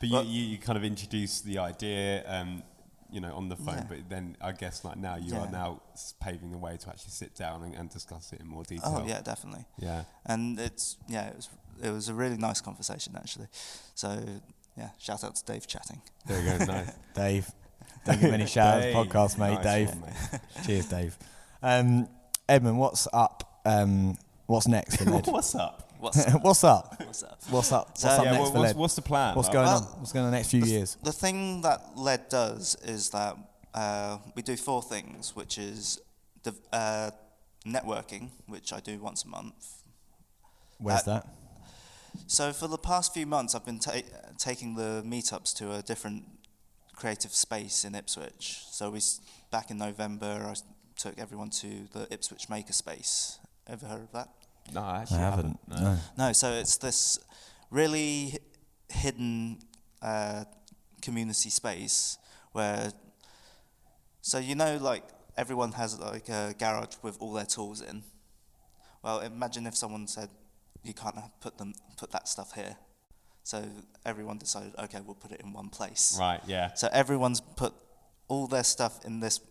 But 0.00 0.08
you, 0.08 0.14
Well- 0.14 0.24
you, 0.24 0.42
you 0.42 0.58
kind 0.58 0.76
of 0.78 0.84
introduced 0.84 1.44
the 1.44 1.58
idea, 1.58 2.22
um, 2.30 2.62
you 3.10 3.20
know, 3.20 3.34
on 3.34 3.48
the 3.48 3.56
phone. 3.56 3.76
Yeah. 3.78 3.84
But 3.88 4.08
then 4.08 4.36
I 4.40 4.52
guess 4.52 4.84
like 4.84 4.96
now 4.98 5.16
you 5.16 5.34
are 5.36 5.50
now 5.50 5.80
paving 6.20 6.50
the 6.52 6.58
way 6.58 6.76
to 6.76 6.88
actually 6.88 7.10
sit 7.12 7.34
down 7.34 7.62
and, 7.62 7.74
and 7.74 7.90
discuss 7.90 8.32
it 8.32 8.40
in 8.40 8.46
more 8.46 8.64
detail. 8.64 9.02
oh 9.02 9.06
yeah, 9.08 9.20
definitely. 9.22 9.64
Yeah. 9.78 10.04
and 10.26 10.58
it's 10.60 10.96
yeah, 11.08 11.28
it 11.28 11.36
was 11.36 11.48
it 11.82 11.90
was 11.90 12.08
a 12.08 12.14
really 12.14 12.36
nice 12.36 12.60
conversation 12.60 13.14
actually. 13.16 13.46
So 13.94 14.22
yeah, 14.76 14.90
shout 14.98 15.24
out 15.24 15.34
to 15.36 15.44
Dave 15.52 15.66
chatting. 15.66 16.00
There 16.26 16.40
you 16.40 16.58
go. 16.58 16.64
nice. 16.72 16.92
Dave. 17.14 17.50
Don't 18.04 18.20
give 18.20 18.32
any 18.32 18.46
shout 18.56 18.82
outs, 18.82 18.94
podcast 18.94 19.38
mate, 19.38 19.54
Nice 19.54 19.64
Dave. 19.64 19.88
one, 19.88 20.00
mate. 20.02 20.40
Cheers, 20.64 20.86
Dave. 20.86 21.18
Um, 21.62 22.08
Edmund, 22.48 22.78
what's 22.78 23.08
up? 23.12 23.60
Um, 23.66 24.16
what's 24.48 24.66
next 24.66 24.96
for 24.96 25.04
Led? 25.04 25.26
What's 25.28 25.54
up? 25.54 25.92
What's 26.00 26.26
up? 26.26 26.42
what's 26.42 26.64
up? 26.64 26.94
what's 27.04 27.22
up? 27.22 27.40
What's 27.50 27.72
up? 27.72 27.88
What's 27.88 28.00
So- 28.02 28.08
up 28.08 28.24
Yeah, 28.24 28.30
next 28.32 28.38
what- 28.40 28.52
for 28.52 28.58
what's, 28.58 28.66
Led? 28.68 28.76
what's 28.76 28.94
the 28.94 29.02
plan? 29.02 29.34
What's 29.36 29.48
going 29.48 29.66
Well, 29.66 29.76
on? 29.76 29.82
What's 30.00 30.12
going 30.12 30.24
on 30.24 30.28
in 30.28 30.32
the 30.32 30.38
next 30.38 30.50
few 30.50 30.62
the, 30.62 30.68
years? 30.68 30.96
The 31.02 31.12
thing 31.12 31.60
that 31.62 31.96
LED 31.96 32.28
does 32.28 32.76
is 32.82 33.10
that 33.10 33.36
uh, 33.74 34.18
we 34.34 34.42
do 34.42 34.56
four 34.56 34.82
things, 34.82 35.36
which 35.36 35.58
is 35.58 36.00
the 36.44 36.54
uh, 36.72 37.10
networking, 37.66 38.30
which 38.46 38.72
I 38.72 38.80
do 38.80 38.98
once 38.98 39.24
a 39.24 39.28
month. 39.28 39.82
Where's 40.78 41.06
uh, 41.06 41.14
that? 41.14 41.26
So 42.26 42.52
for 42.52 42.68
the 42.68 42.78
past 42.78 43.12
few 43.12 43.26
months, 43.26 43.54
I've 43.54 43.66
been 43.66 43.80
ta- 43.80 44.00
taking 44.38 44.74
the 44.76 45.02
meetups 45.06 45.54
to 45.56 45.74
a 45.74 45.82
different 45.82 46.24
creative 46.96 47.32
space 47.34 47.84
in 47.84 47.94
Ipswich. 47.94 48.62
So 48.70 48.90
we 48.90 49.00
back 49.50 49.70
in 49.70 49.78
November, 49.78 50.46
I 50.48 50.54
took 50.96 51.18
everyone 51.18 51.50
to 51.50 51.86
the 51.92 52.06
Ipswich 52.10 52.48
Makerspace. 52.48 53.38
Ever 53.66 53.86
heard 53.86 54.02
of 54.02 54.12
that? 54.12 54.28
No, 54.72 54.82
I 54.82 54.98
I 54.98 55.02
actually 55.02 55.18
haven't. 55.18 55.58
No. 55.68 55.76
No. 55.76 55.98
No, 56.16 56.32
so 56.32 56.52
it's 56.52 56.76
this 56.76 57.18
really 57.70 58.38
hidden 58.88 59.58
uh, 60.02 60.44
community 61.02 61.50
space 61.50 62.18
where, 62.52 62.92
so 64.20 64.38
you 64.38 64.54
know, 64.54 64.76
like 64.80 65.04
everyone 65.36 65.72
has 65.72 65.98
like 65.98 66.28
a 66.28 66.54
garage 66.58 66.96
with 67.02 67.16
all 67.20 67.32
their 67.32 67.46
tools 67.46 67.80
in. 67.80 68.02
Well, 69.02 69.20
imagine 69.20 69.66
if 69.66 69.76
someone 69.76 70.06
said, 70.08 70.28
"You 70.82 70.94
can't 70.94 71.16
put 71.40 71.58
them, 71.58 71.72
put 71.96 72.10
that 72.12 72.28
stuff 72.28 72.52
here." 72.54 72.76
So 73.44 73.64
everyone 74.04 74.36
decided, 74.36 74.74
okay, 74.78 75.00
we'll 75.00 75.14
put 75.14 75.32
it 75.32 75.40
in 75.40 75.54
one 75.54 75.70
place. 75.70 76.16
Right. 76.20 76.40
Yeah. 76.46 76.74
So 76.74 76.88
everyone's 76.92 77.40
put 77.40 77.72
all 78.28 78.46
their 78.46 78.64
stuff 78.64 79.02
in 79.06 79.20
this 79.20 79.40
m- 79.40 79.46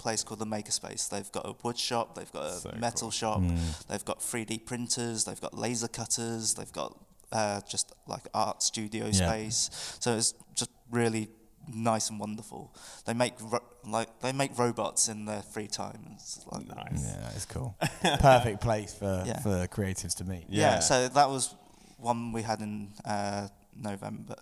place 0.00 0.24
called 0.24 0.40
the 0.40 0.46
Makerspace. 0.46 1.08
They've 1.08 1.30
got 1.32 1.46
a 1.46 1.54
wood 1.62 1.78
shop, 1.78 2.14
they've 2.16 2.32
got 2.32 2.44
a 2.46 2.52
So 2.60 2.70
metal 2.78 3.00
cool. 3.02 3.10
shop, 3.10 3.40
Mm. 3.40 3.86
they've 3.88 4.04
got 4.04 4.20
3D 4.20 4.58
printers, 4.66 5.24
they've 5.24 5.40
got 5.40 5.56
laser 5.56 5.88
cutters, 5.88 6.54
they've 6.54 6.72
got 6.72 6.96
uh, 7.32 7.60
just 7.68 7.92
like 8.08 8.26
art 8.34 8.60
studio 8.62 9.06
Yeah. 9.06 9.12
space. 9.28 9.70
So 10.00 10.16
it's 10.16 10.34
just 10.56 10.70
really 10.90 11.28
nice 11.72 12.10
and 12.10 12.18
wonderful. 12.18 12.74
They 13.04 13.14
make 13.14 13.34
ro- 13.40 13.62
like 13.86 14.08
they 14.20 14.32
make 14.32 14.58
robots 14.58 15.08
in 15.08 15.26
their 15.26 15.42
free 15.42 15.68
time. 15.68 16.02
It's 16.16 16.40
like, 16.50 16.66
Nice. 16.66 17.04
Yeah, 17.04 17.30
it's 17.36 17.46
cool. 17.46 17.76
Perfect 18.02 18.60
place 18.60 18.92
for, 18.92 19.22
Yeah. 19.26 19.38
for 19.40 19.68
creatives 19.68 20.14
to 20.16 20.24
meet. 20.24 20.46
yeah. 20.48 20.60
Yeah. 20.74 20.80
So 20.80 21.06
that 21.08 21.28
was 21.30 21.54
one 21.98 22.32
we 22.32 22.42
had 22.42 22.60
in 22.62 22.88
uh, 23.04 23.46
November. 23.76 24.34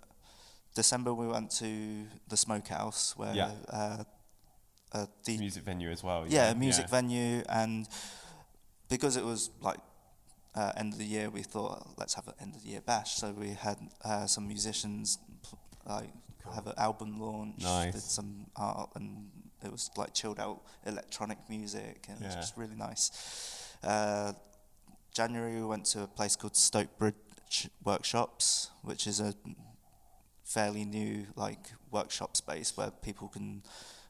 December 0.73 1.13
we 1.13 1.27
went 1.27 1.51
to 1.51 2.07
the 2.27 2.37
Smokehouse 2.37 3.15
where 3.17 3.33
Yeah. 3.35 3.51
uh, 3.69 4.03
a 4.91 5.07
D- 5.23 5.37
Music 5.37 5.63
venue 5.63 5.89
as 5.91 6.03
well. 6.03 6.25
yeah, 6.27 6.51
a 6.51 6.55
music 6.55 6.89
venue, 6.89 7.43
and 7.49 7.87
because 8.89 9.17
it 9.17 9.23
was 9.23 9.49
like 9.61 9.79
uh, 10.55 10.71
end 10.77 10.93
of 10.93 10.99
the 10.99 11.05
year, 11.05 11.29
we 11.29 11.43
thought 11.43 11.87
let's 11.97 12.13
have 12.15 12.27
an 12.27 12.33
end 12.41 12.55
of 12.55 12.63
the 12.63 12.69
year 12.69 12.81
bash. 12.81 13.15
So 13.15 13.31
we 13.31 13.49
had 13.49 13.77
uh, 14.03 14.25
some 14.25 14.47
musicians 14.47 15.19
like 15.87 16.09
have 16.55 16.65
an 16.67 16.73
album 16.77 17.19
launch, 17.19 17.61
Nice. 17.61 17.93
did 17.93 18.01
some 18.01 18.47
art, 18.55 18.89
and 18.95 19.29
it 19.63 19.71
was 19.71 19.89
like 19.95 20.13
chilled 20.13 20.39
out 20.39 20.61
electronic 20.85 21.37
music, 21.49 22.05
and 22.09 22.19
it 22.21 22.25
was 22.25 22.35
just 22.35 22.57
really 22.57 22.75
nice. 22.75 23.11
Uh, 23.83 24.33
January 25.13 25.55
we 25.55 25.65
went 25.65 25.85
to 25.85 26.03
a 26.03 26.07
place 26.07 26.35
called 26.35 26.55
Stoke 26.55 26.97
Bridge 26.97 27.69
Workshops, 27.83 28.71
which 28.83 29.05
is 29.05 29.19
a 29.19 29.33
fairly 30.43 30.83
new 30.85 31.27
like 31.35 31.71
workshop 31.91 32.35
space 32.35 32.75
where 32.75 32.89
people 32.89 33.27
can 33.27 33.61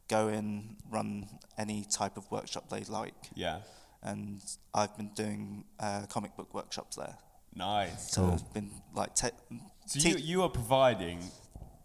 go 0.10 0.28
in, 0.28 0.76
run 0.91 1.28
any 1.58 1.86
type 1.89 2.17
of 2.17 2.30
workshop 2.32 2.69
they 2.69 2.82
like, 2.86 3.13
Yeah. 3.36 3.60
and 4.04 4.41
I've 4.74 4.95
been 4.98 5.12
doing 5.15 5.63
uh, 5.80 6.06
comic 6.10 6.36
book 6.36 6.54
workshops 6.54 6.95
there. 6.98 7.15
Nice. 7.56 8.12
So 8.12 8.22
Cool. 8.22 8.34
it's 8.34 8.43
been 8.43 8.72
like 8.93 9.15
te- 9.15 9.30
So 9.86 10.00
te- 10.00 10.10
you 10.10 10.15
you 10.17 10.43
are 10.43 10.50
providing 10.50 11.19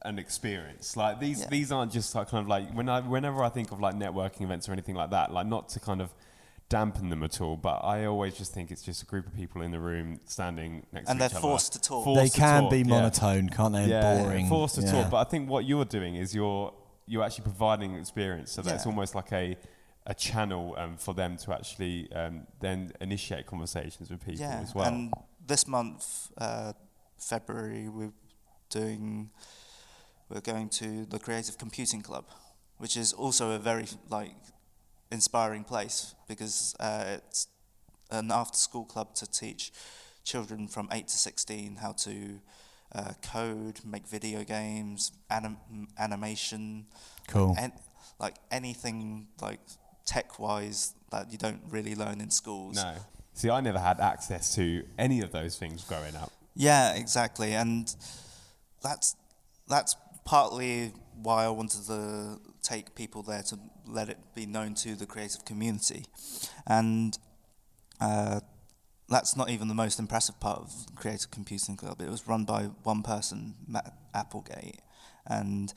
an 0.02 0.18
experience. 0.18 0.96
Like 0.96 1.18
these 1.20 1.40
Yeah. 1.40 1.48
these 1.48 1.72
aren't 1.72 1.92
just 1.92 2.14
like 2.14 2.28
kind 2.28 2.42
of 2.42 2.48
like 2.48 2.70
when 2.74 2.88
I 2.88 3.00
whenever 3.00 3.42
I 3.42 3.48
think 3.48 3.72
of 3.72 3.80
like 3.80 3.94
networking 3.94 4.42
events 4.42 4.68
or 4.68 4.72
anything 4.72 4.94
like 4.94 5.10
that, 5.10 5.32
like 5.32 5.46
not 5.46 5.68
to 5.70 5.80
kind 5.80 6.00
of 6.02 6.10
dampen 6.68 7.08
them 7.10 7.22
at 7.22 7.40
all, 7.40 7.56
but 7.56 7.78
I 7.84 8.04
always 8.06 8.34
just 8.37 8.52
think 8.52 8.70
it's 8.70 8.82
just 8.82 9.02
a 9.02 9.06
group 9.06 9.26
of 9.26 9.34
people 9.34 9.60
in 9.62 9.70
the 9.70 9.78
room 9.80 10.20
standing 10.26 10.87
next 10.92 11.08
and 11.08 11.18
to 11.18 11.20
they're 11.20 11.28
each 11.28 11.32
other. 11.34 11.40
forced 11.40 11.72
to 11.74 11.80
talk. 11.80 12.04
Forced 12.04 12.20
They 12.22 12.28
to 12.28 12.37
can 12.38 12.62
talk, 12.62 12.70
be 12.70 12.78
yeah. 12.78 12.84
monotone, 12.84 13.48
can't 13.48 13.72
they? 13.74 13.82
and 13.82 13.90
yeah, 13.90 14.22
boring. 14.22 14.48
forced 14.48 14.74
to 14.76 14.82
Yeah. 14.82 14.92
talk. 14.92 15.10
But 15.10 15.26
I 15.26 15.30
think 15.30 15.48
what 15.48 15.64
you're 15.66 15.84
doing 15.84 16.14
is 16.16 16.34
you're 16.34 16.72
you're 17.06 17.22
actually 17.22 17.44
providing 17.44 17.94
an 17.94 18.00
experience, 18.00 18.52
so 18.52 18.62
that's 18.62 18.84
Yeah. 18.84 18.90
almost 18.90 19.14
like 19.14 19.32
a 19.32 19.56
a 20.06 20.14
channel 20.14 20.74
um, 20.76 20.98
for 20.98 21.14
them 21.14 21.36
to 21.38 21.50
actually 21.54 22.12
um, 22.12 22.46
then 22.60 22.92
initiate 23.00 23.46
conversations 23.46 24.10
with 24.10 24.20
people 24.20 24.42
yeah, 24.44 24.60
as 24.60 24.74
well. 24.74 24.86
and 24.86 25.12
this 25.46 25.66
month, 25.66 26.30
uh, 26.36 26.72
February, 27.18 27.88
we're 27.88 28.12
doing. 28.70 29.30
We're 30.28 30.40
going 30.40 30.68
to 30.70 31.04
the 31.06 31.18
Creative 31.18 31.56
Computing 31.58 32.02
Club, 32.02 32.24
which 32.78 32.96
is 32.96 33.12
also 33.12 33.52
a 33.52 33.58
very 33.58 33.86
like 34.10 34.34
inspiring 35.10 35.64
place 35.64 36.14
because 36.28 36.74
uh, 36.80 37.18
it's 37.18 37.46
an 38.10 38.30
after-school 38.30 38.84
club 38.84 39.14
to 39.14 39.26
teach 39.30 39.72
children 40.24 40.66
from 40.68 40.88
eight 40.92 41.08
to 41.08 41.16
sixteen 41.16 41.76
how 41.76 41.92
to 41.92 42.40
uh, 42.94 43.12
code, 43.22 43.80
make 43.85 44.07
video 44.07 44.44
games, 44.44 45.12
anim- 45.30 45.88
animation, 45.98 46.87
Cool. 47.28 47.54
and 47.59 47.72
like 48.20 48.37
anything 48.50 49.28
like 49.42 49.61
tech-wise 50.07 50.94
that 51.11 51.33
you 51.33 51.38
don't 51.38 51.61
really 51.70 51.94
learn 51.94 52.20
in 52.20 52.30
schools. 52.30 52.76
no, 52.76 52.94
see, 53.33 53.50
I 53.50 53.61
never 53.61 53.78
had 53.78 54.00
access 54.00 54.54
to 54.54 54.85
any 54.98 55.20
of 55.20 55.33
those 55.33 55.57
things 55.57 55.83
growing 55.85 56.14
up. 56.16 56.30
Yeah, 56.54 56.94
exactly, 56.94 57.52
and 57.54 57.92
that's 58.83 59.16
that's 59.68 59.96
partly 60.24 60.92
why 61.22 61.44
I 61.44 61.48
wanted 61.48 61.85
to 61.87 62.38
take 62.62 62.94
people 62.94 63.22
there 63.22 63.42
to 63.42 63.59
let 63.87 64.09
it 64.09 64.18
be 64.35 64.46
known 64.46 64.74
to 64.74 64.94
the 64.94 65.07
creative 65.07 65.44
community, 65.44 66.04
and 66.66 67.18
uh, 68.00 68.40
that's 69.08 69.36
not 69.36 69.50
even 69.50 69.68
the 69.68 69.74
most 69.74 69.98
impressive 69.98 70.38
part 70.40 70.60
of 70.60 70.86
Creative 70.96 71.30
Computing 71.30 71.76
Club. 71.76 72.00
It 72.00 72.08
was 72.08 72.26
run 72.26 72.44
by 72.44 72.64
one 72.82 73.02
person, 73.02 73.54
Matt 73.66 73.92
Applegate, 74.14 74.80
and 75.26 75.72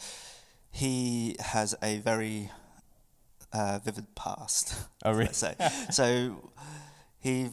he 0.71 1.35
has 1.39 1.75
a 1.81 1.99
very 1.99 2.51
uh, 3.53 3.79
vivid 3.83 4.15
past. 4.15 4.75
Oh, 5.03 5.11
really? 5.11 5.25
let's 5.25 5.37
say. 5.37 5.55
so 5.91 6.51
he 7.19 7.49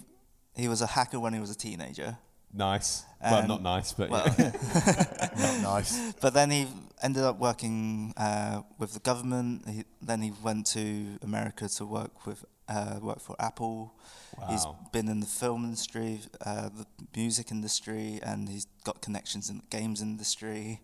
he 0.54 0.68
was 0.68 0.80
a 0.80 0.86
hacker 0.86 1.18
when 1.18 1.32
he 1.32 1.40
was 1.40 1.50
a 1.50 1.56
teenager. 1.56 2.18
Nice. 2.54 3.04
well, 3.20 3.34
Um, 3.42 3.48
not 3.48 3.62
nice, 3.62 3.92
but 3.92 4.10
Well, 4.10 4.26
yeah. 4.38 4.52
Not 5.36 5.60
nice. 5.62 6.12
but 6.20 6.34
then 6.34 6.50
he 6.50 6.66
ended 7.02 7.24
up 7.24 7.38
working 7.38 8.12
uh, 8.16 8.62
with 8.78 8.92
the 8.94 9.00
government. 9.00 9.68
He, 9.68 9.84
then 10.00 10.22
he 10.22 10.32
went 10.42 10.66
to 10.68 11.18
America 11.22 11.68
to 11.68 11.84
work 11.86 12.26
with 12.26 12.44
uh, 12.68 12.98
work 13.02 13.20
for 13.20 13.36
Apple. 13.38 13.92
He's 14.48 14.64
Wow. 14.64 14.76
been 14.92 15.08
in 15.08 15.20
the 15.20 15.26
film 15.26 15.64
industry, 15.64 16.20
uh, 16.46 16.68
the 16.70 16.86
music 17.14 17.50
industry, 17.50 18.20
and 18.22 18.48
he's 18.48 18.66
got 18.84 19.00
connections 19.02 19.50
in 19.50 19.56
the 19.58 19.66
games 19.76 20.00
industry. 20.00 20.80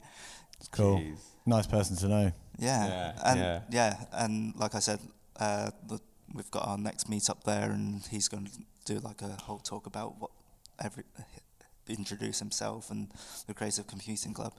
Cool. 0.72 0.98
Jeez. 0.98 1.18
Nice 1.46 1.66
person 1.66 1.96
to 1.96 2.08
know. 2.08 2.32
Yeah, 2.58 2.86
Yeah, 2.86 3.12
and 3.24 3.40
yeah. 3.40 3.60
yeah. 3.70 3.94
and 4.12 4.54
like 4.56 4.74
I 4.74 4.80
said, 4.80 5.00
uh, 5.38 5.70
the, 5.88 5.98
we've 6.34 6.50
got 6.50 6.66
our 6.68 6.76
next 6.78 7.08
meet 7.08 7.30
up 7.30 7.44
there, 7.44 7.70
and 7.70 8.04
he's 8.10 8.28
going 8.28 8.44
to 8.46 8.52
do 8.84 8.98
like 9.00 9.22
a 9.22 9.32
whole 9.46 9.58
talk 9.58 9.86
about 9.86 10.20
what 10.20 10.30
every 10.84 11.04
introduce 11.92 12.38
himself 12.38 12.90
and 12.90 13.08
the 13.46 13.54
Creative 13.54 13.86
Computing 13.86 14.34
Club, 14.34 14.54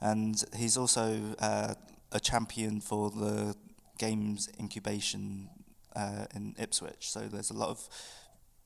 and 0.00 0.42
he's 0.56 0.76
also 0.76 1.20
uh, 1.38 1.74
a 2.12 2.20
champion 2.20 2.80
for 2.80 3.10
the 3.10 3.54
games 3.98 4.48
incubation 4.60 5.48
uh, 5.94 6.26
in 6.34 6.54
Ipswich. 6.58 7.10
So 7.10 7.20
there's 7.20 7.50
a 7.50 7.54
lot 7.54 7.70
of 7.70 7.88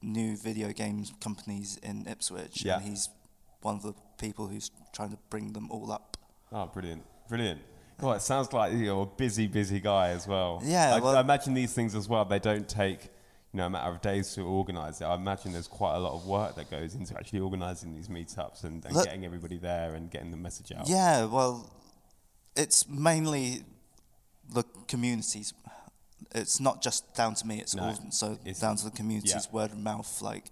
new 0.03 0.37
video 0.37 0.73
games 0.73 1.13
companies 1.21 1.79
in 1.83 2.07
Ipswich, 2.07 2.65
Yeah. 2.65 2.77
and 2.77 2.85
he's 2.85 3.09
one 3.63 3.77
of 3.77 3.83
the 3.83 3.95
people 4.19 4.47
who's 4.47 4.71
trying 4.93 5.11
to 5.11 5.19
bring 5.29 5.53
them 5.53 5.71
all 5.71 5.93
up. 5.93 6.17
Oh, 6.53 6.67
brilliant, 6.67 7.03
brilliant. 7.29 7.61
God, 8.01 8.17
it 8.17 8.23
sounds 8.23 8.51
like 8.55 8.73
you're 8.73 9.03
a 9.03 9.07
busy, 9.07 9.47
busy 9.47 9.79
guy 9.79 10.09
as 10.09 10.27
well. 10.27 10.63
Yeah, 10.65 10.95
I, 10.95 11.01
well- 11.01 11.17
I 11.17 11.21
imagine 11.21 11.53
these 11.55 11.73
things 11.75 11.95
as 11.95 12.09
well. 12.09 12.25
They 12.25 12.39
don't 12.39 12.67
take, 12.67 13.11
you 13.53 13.57
know, 13.59 13.67
a 13.67 13.71
matter 13.71 13.91
of 13.91 14.01
days 14.01 14.33
to 14.35 14.43
organise 14.43 15.01
it. 15.01 15.05
I 15.05 15.15
imagine 15.15 15.53
there's 15.53 15.67
quite 15.69 15.97
a 15.97 15.99
lot 15.99 16.13
of 16.15 16.27
work 16.27 16.55
that 16.57 16.71
goes 16.71 16.95
into 16.95 17.17
actually 17.17 17.41
organising 17.41 17.95
these 17.95 18.09
meetups 18.09 18.63
and, 18.65 18.85
and 18.85 18.95
Look- 18.95 19.05
getting 19.07 19.25
everybody 19.25 19.57
there 19.59 19.95
and 19.95 20.11
getting 20.11 20.31
the 20.31 20.37
message 20.37 20.71
out. 20.73 20.89
Yeah, 20.89 21.25
well, 21.25 21.69
it's 22.57 22.89
mainly 22.89 23.65
the 24.53 24.63
communities. 24.87 25.53
It's 26.33 26.61
not 26.61 26.81
just 26.83 27.13
down 27.15 27.35
to 27.35 27.47
me. 27.47 27.61
It's 27.61 27.75
No, 27.75 27.85
also 27.85 28.33
it's- 28.45 28.61
down 28.61 28.77
to 28.77 28.85
the 28.85 28.91
communities, 28.93 29.33
yeah. 29.35 29.53
word 29.53 29.73
of 29.73 29.79
mouth. 29.79 30.23
Like, 30.23 30.51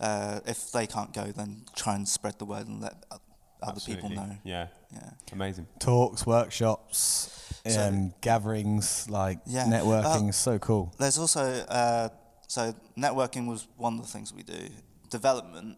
uh, 0.00 0.40
if 0.44 0.72
they 0.72 0.86
can't 0.88 1.12
go, 1.12 1.26
then 1.30 1.66
try 1.76 1.94
and 1.94 2.08
spread 2.08 2.38
the 2.40 2.44
word 2.46 2.66
and 2.66 2.80
let 2.80 2.96
o- 3.12 3.18
other 3.62 3.80
people 3.80 4.08
know. 4.08 4.36
Yeah, 4.42 4.66
Yeah. 4.92 5.10
amazing. 5.32 5.68
Talks, 5.78 6.26
workshops, 6.26 7.30
So- 7.64 7.88
um, 7.88 8.12
gatherings, 8.20 9.08
like 9.08 9.38
Yeah. 9.46 9.66
networking. 9.66 10.30
Uh, 10.30 10.32
so 10.32 10.58
cool. 10.58 10.92
There's 10.98 11.16
also 11.18 11.42
uh, 11.68 12.08
so 12.46 12.74
networking 12.96 13.46
was 13.46 13.66
one 13.76 13.94
of 13.94 14.02
the 14.02 14.08
things 14.08 14.32
we 14.32 14.42
do. 14.42 14.68
Development, 15.10 15.76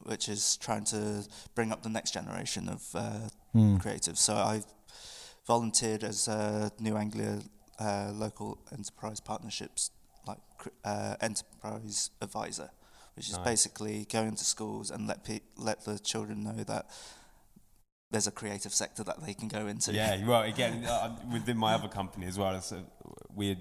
which 0.00 0.28
is 0.28 0.56
trying 0.56 0.84
to 0.84 1.24
bring 1.54 1.72
up 1.72 1.82
the 1.82 1.88
next 1.88 2.12
generation 2.12 2.68
of 2.68 2.82
uh, 2.94 3.28
Hmm. 3.52 3.76
creatives. 3.78 4.18
So 4.18 4.34
I 4.34 4.62
volunteered 5.46 6.04
as 6.04 6.28
a 6.28 6.70
New 6.78 6.96
Anglia 6.96 7.40
uh, 7.78 8.10
local 8.14 8.58
enterprise 8.72 9.20
partnerships 9.20 9.90
like 10.26 10.38
uh, 10.84 11.14
enterprise 11.20 12.10
advisor, 12.20 12.70
which 13.14 13.30
is 13.30 13.38
basically 13.38 14.06
going 14.12 14.34
to 14.36 14.44
schools 14.44 14.90
and 14.90 15.06
let 15.06 15.24
pe- 15.24 15.40
let 15.56 15.84
the 15.84 15.98
children 15.98 16.42
know 16.44 16.64
that 16.64 16.86
there's 18.10 18.26
a 18.26 18.30
creative 18.30 18.74
sector 18.74 19.02
that 19.04 19.24
they 19.24 19.34
can 19.34 19.48
go 19.48 19.66
into. 19.66 19.92
Yeah, 19.92 20.24
well, 20.26 20.42
again, 20.42 20.84
uh, 20.88 21.16
within 21.32 21.56
my 21.56 21.74
other 21.74 21.88
company 21.88 22.26
as 22.26 22.38
well, 22.38 22.54
it's, 22.56 22.72
uh, 22.72 22.82
we're 23.34 23.56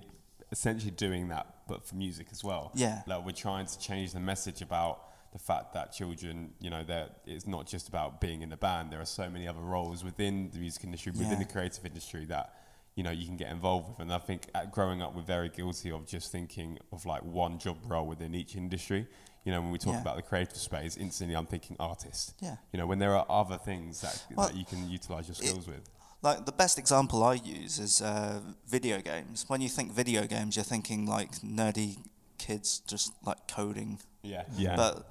essentially 0.56 0.92
doing 0.92 1.28
that, 1.28 1.46
but 1.68 1.86
for 1.86 1.96
music 1.96 2.28
as 2.32 2.42
well. 2.44 2.72
Yeah. 2.76 3.02
Like 3.06 3.26
we're 3.26 3.32
trying 3.32 3.66
to 3.66 3.78
change 3.80 4.14
the 4.14 4.22
message 4.22 4.62
about 4.62 5.02
the 5.34 5.40
fact 5.40 5.74
that 5.74 5.92
children, 5.92 6.54
you 6.62 6.70
know, 6.70 6.82
that 6.86 7.18
it's 7.26 7.46
not 7.46 7.68
just 7.68 7.90
about 7.90 8.22
being 8.22 8.42
in 8.42 8.50
the 8.50 8.56
band. 8.58 8.90
There 8.90 9.02
are 9.02 9.06
so 9.22 9.30
many 9.30 9.48
other 9.50 9.60
roles 9.60 10.02
within 10.04 10.50
the 10.54 10.60
music 10.60 10.86
industry, 10.86 11.12
within 11.12 11.32
Yeah. 11.32 11.40
the 11.46 11.52
creative 11.54 11.86
industry 11.86 12.24
that 12.26 12.54
you 12.96 13.04
know 13.04 13.12
you 13.12 13.26
can 13.26 13.36
get 13.36 13.52
involved 13.52 13.90
with. 13.90 14.00
And 14.00 14.14
I 14.14 14.20
think 14.20 14.48
at 14.56 14.72
growing 14.72 15.02
up, 15.02 15.14
we're 15.14 15.22
very 15.38 15.50
guilty 15.50 15.92
of 15.92 16.08
just 16.08 16.32
thinking 16.32 16.80
of 16.94 17.06
like 17.06 17.24
one 17.24 17.60
job 17.60 17.78
role 17.86 18.08
within 18.08 18.34
each 18.34 18.56
industry. 18.56 19.06
You 19.44 19.52
know, 19.52 19.62
when 19.62 19.72
we 19.72 19.78
talk 19.78 19.96
Yeah. 19.96 20.02
about 20.02 20.16
the 20.16 20.22
creative 20.22 20.56
space, 20.58 20.96
instantly 20.96 21.36
I'm 21.36 21.46
thinking 21.46 21.76
artist. 21.80 22.34
Yeah. 22.40 22.56
You 22.72 22.80
know, 22.80 22.88
when 22.88 23.00
there 23.00 23.14
are 23.14 23.26
other 23.30 23.58
things 23.58 24.00
that, 24.02 24.26
Well, 24.34 24.48
that 24.48 24.56
you 24.56 24.64
can 24.66 24.90
utilize 24.90 25.28
your 25.28 25.36
skills 25.36 25.68
with. 25.68 25.84
Like 26.26 26.46
the 26.48 26.52
best 26.52 26.80
example 26.80 27.24
I 27.24 27.36
use 27.36 27.78
is 27.78 28.02
uh, 28.02 28.40
video 28.68 29.00
games. 29.00 29.46
When 29.48 29.62
you 29.62 29.70
think 29.70 29.92
video 29.92 30.26
games, 30.26 30.56
you're 30.56 30.66
thinking 30.66 31.06
like 31.06 31.32
nerdy 31.44 31.98
kids 32.40 32.82
just 32.88 33.14
like 33.24 33.48
coding. 33.48 34.00
Yeah. 34.24 34.44
Yeah. 34.58 34.76
But 34.76 35.08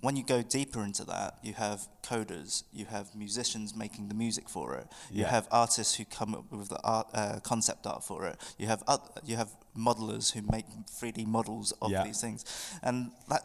when 0.00 0.16
you 0.16 0.24
go 0.24 0.42
deeper 0.42 0.82
into 0.82 1.04
that, 1.04 1.38
you 1.44 1.54
have 1.54 1.86
coders, 2.02 2.64
you 2.72 2.86
have 2.86 3.14
musicians 3.14 3.76
making 3.76 4.08
the 4.08 4.14
music 4.14 4.48
for 4.48 4.74
it, 4.74 4.88
you 5.12 5.22
Yeah. 5.22 5.30
have 5.30 5.46
artists 5.52 5.94
who 5.94 6.04
come 6.04 6.34
up 6.34 6.50
with 6.52 6.68
the 6.70 6.80
art, 6.82 7.06
uh, 7.14 7.38
concept 7.40 7.86
art 7.86 8.02
for 8.04 8.26
it, 8.26 8.36
you 8.58 8.66
have 8.66 8.82
oth- 8.88 9.18
you 9.24 9.36
have 9.36 9.50
modelers 9.76 10.32
who 10.32 10.42
make 10.42 10.66
3D 11.00 11.24
models 11.24 11.72
of 11.82 11.90
Yeah. 11.90 12.04
these 12.04 12.20
things, 12.20 12.44
and 12.82 13.12
that 13.28 13.42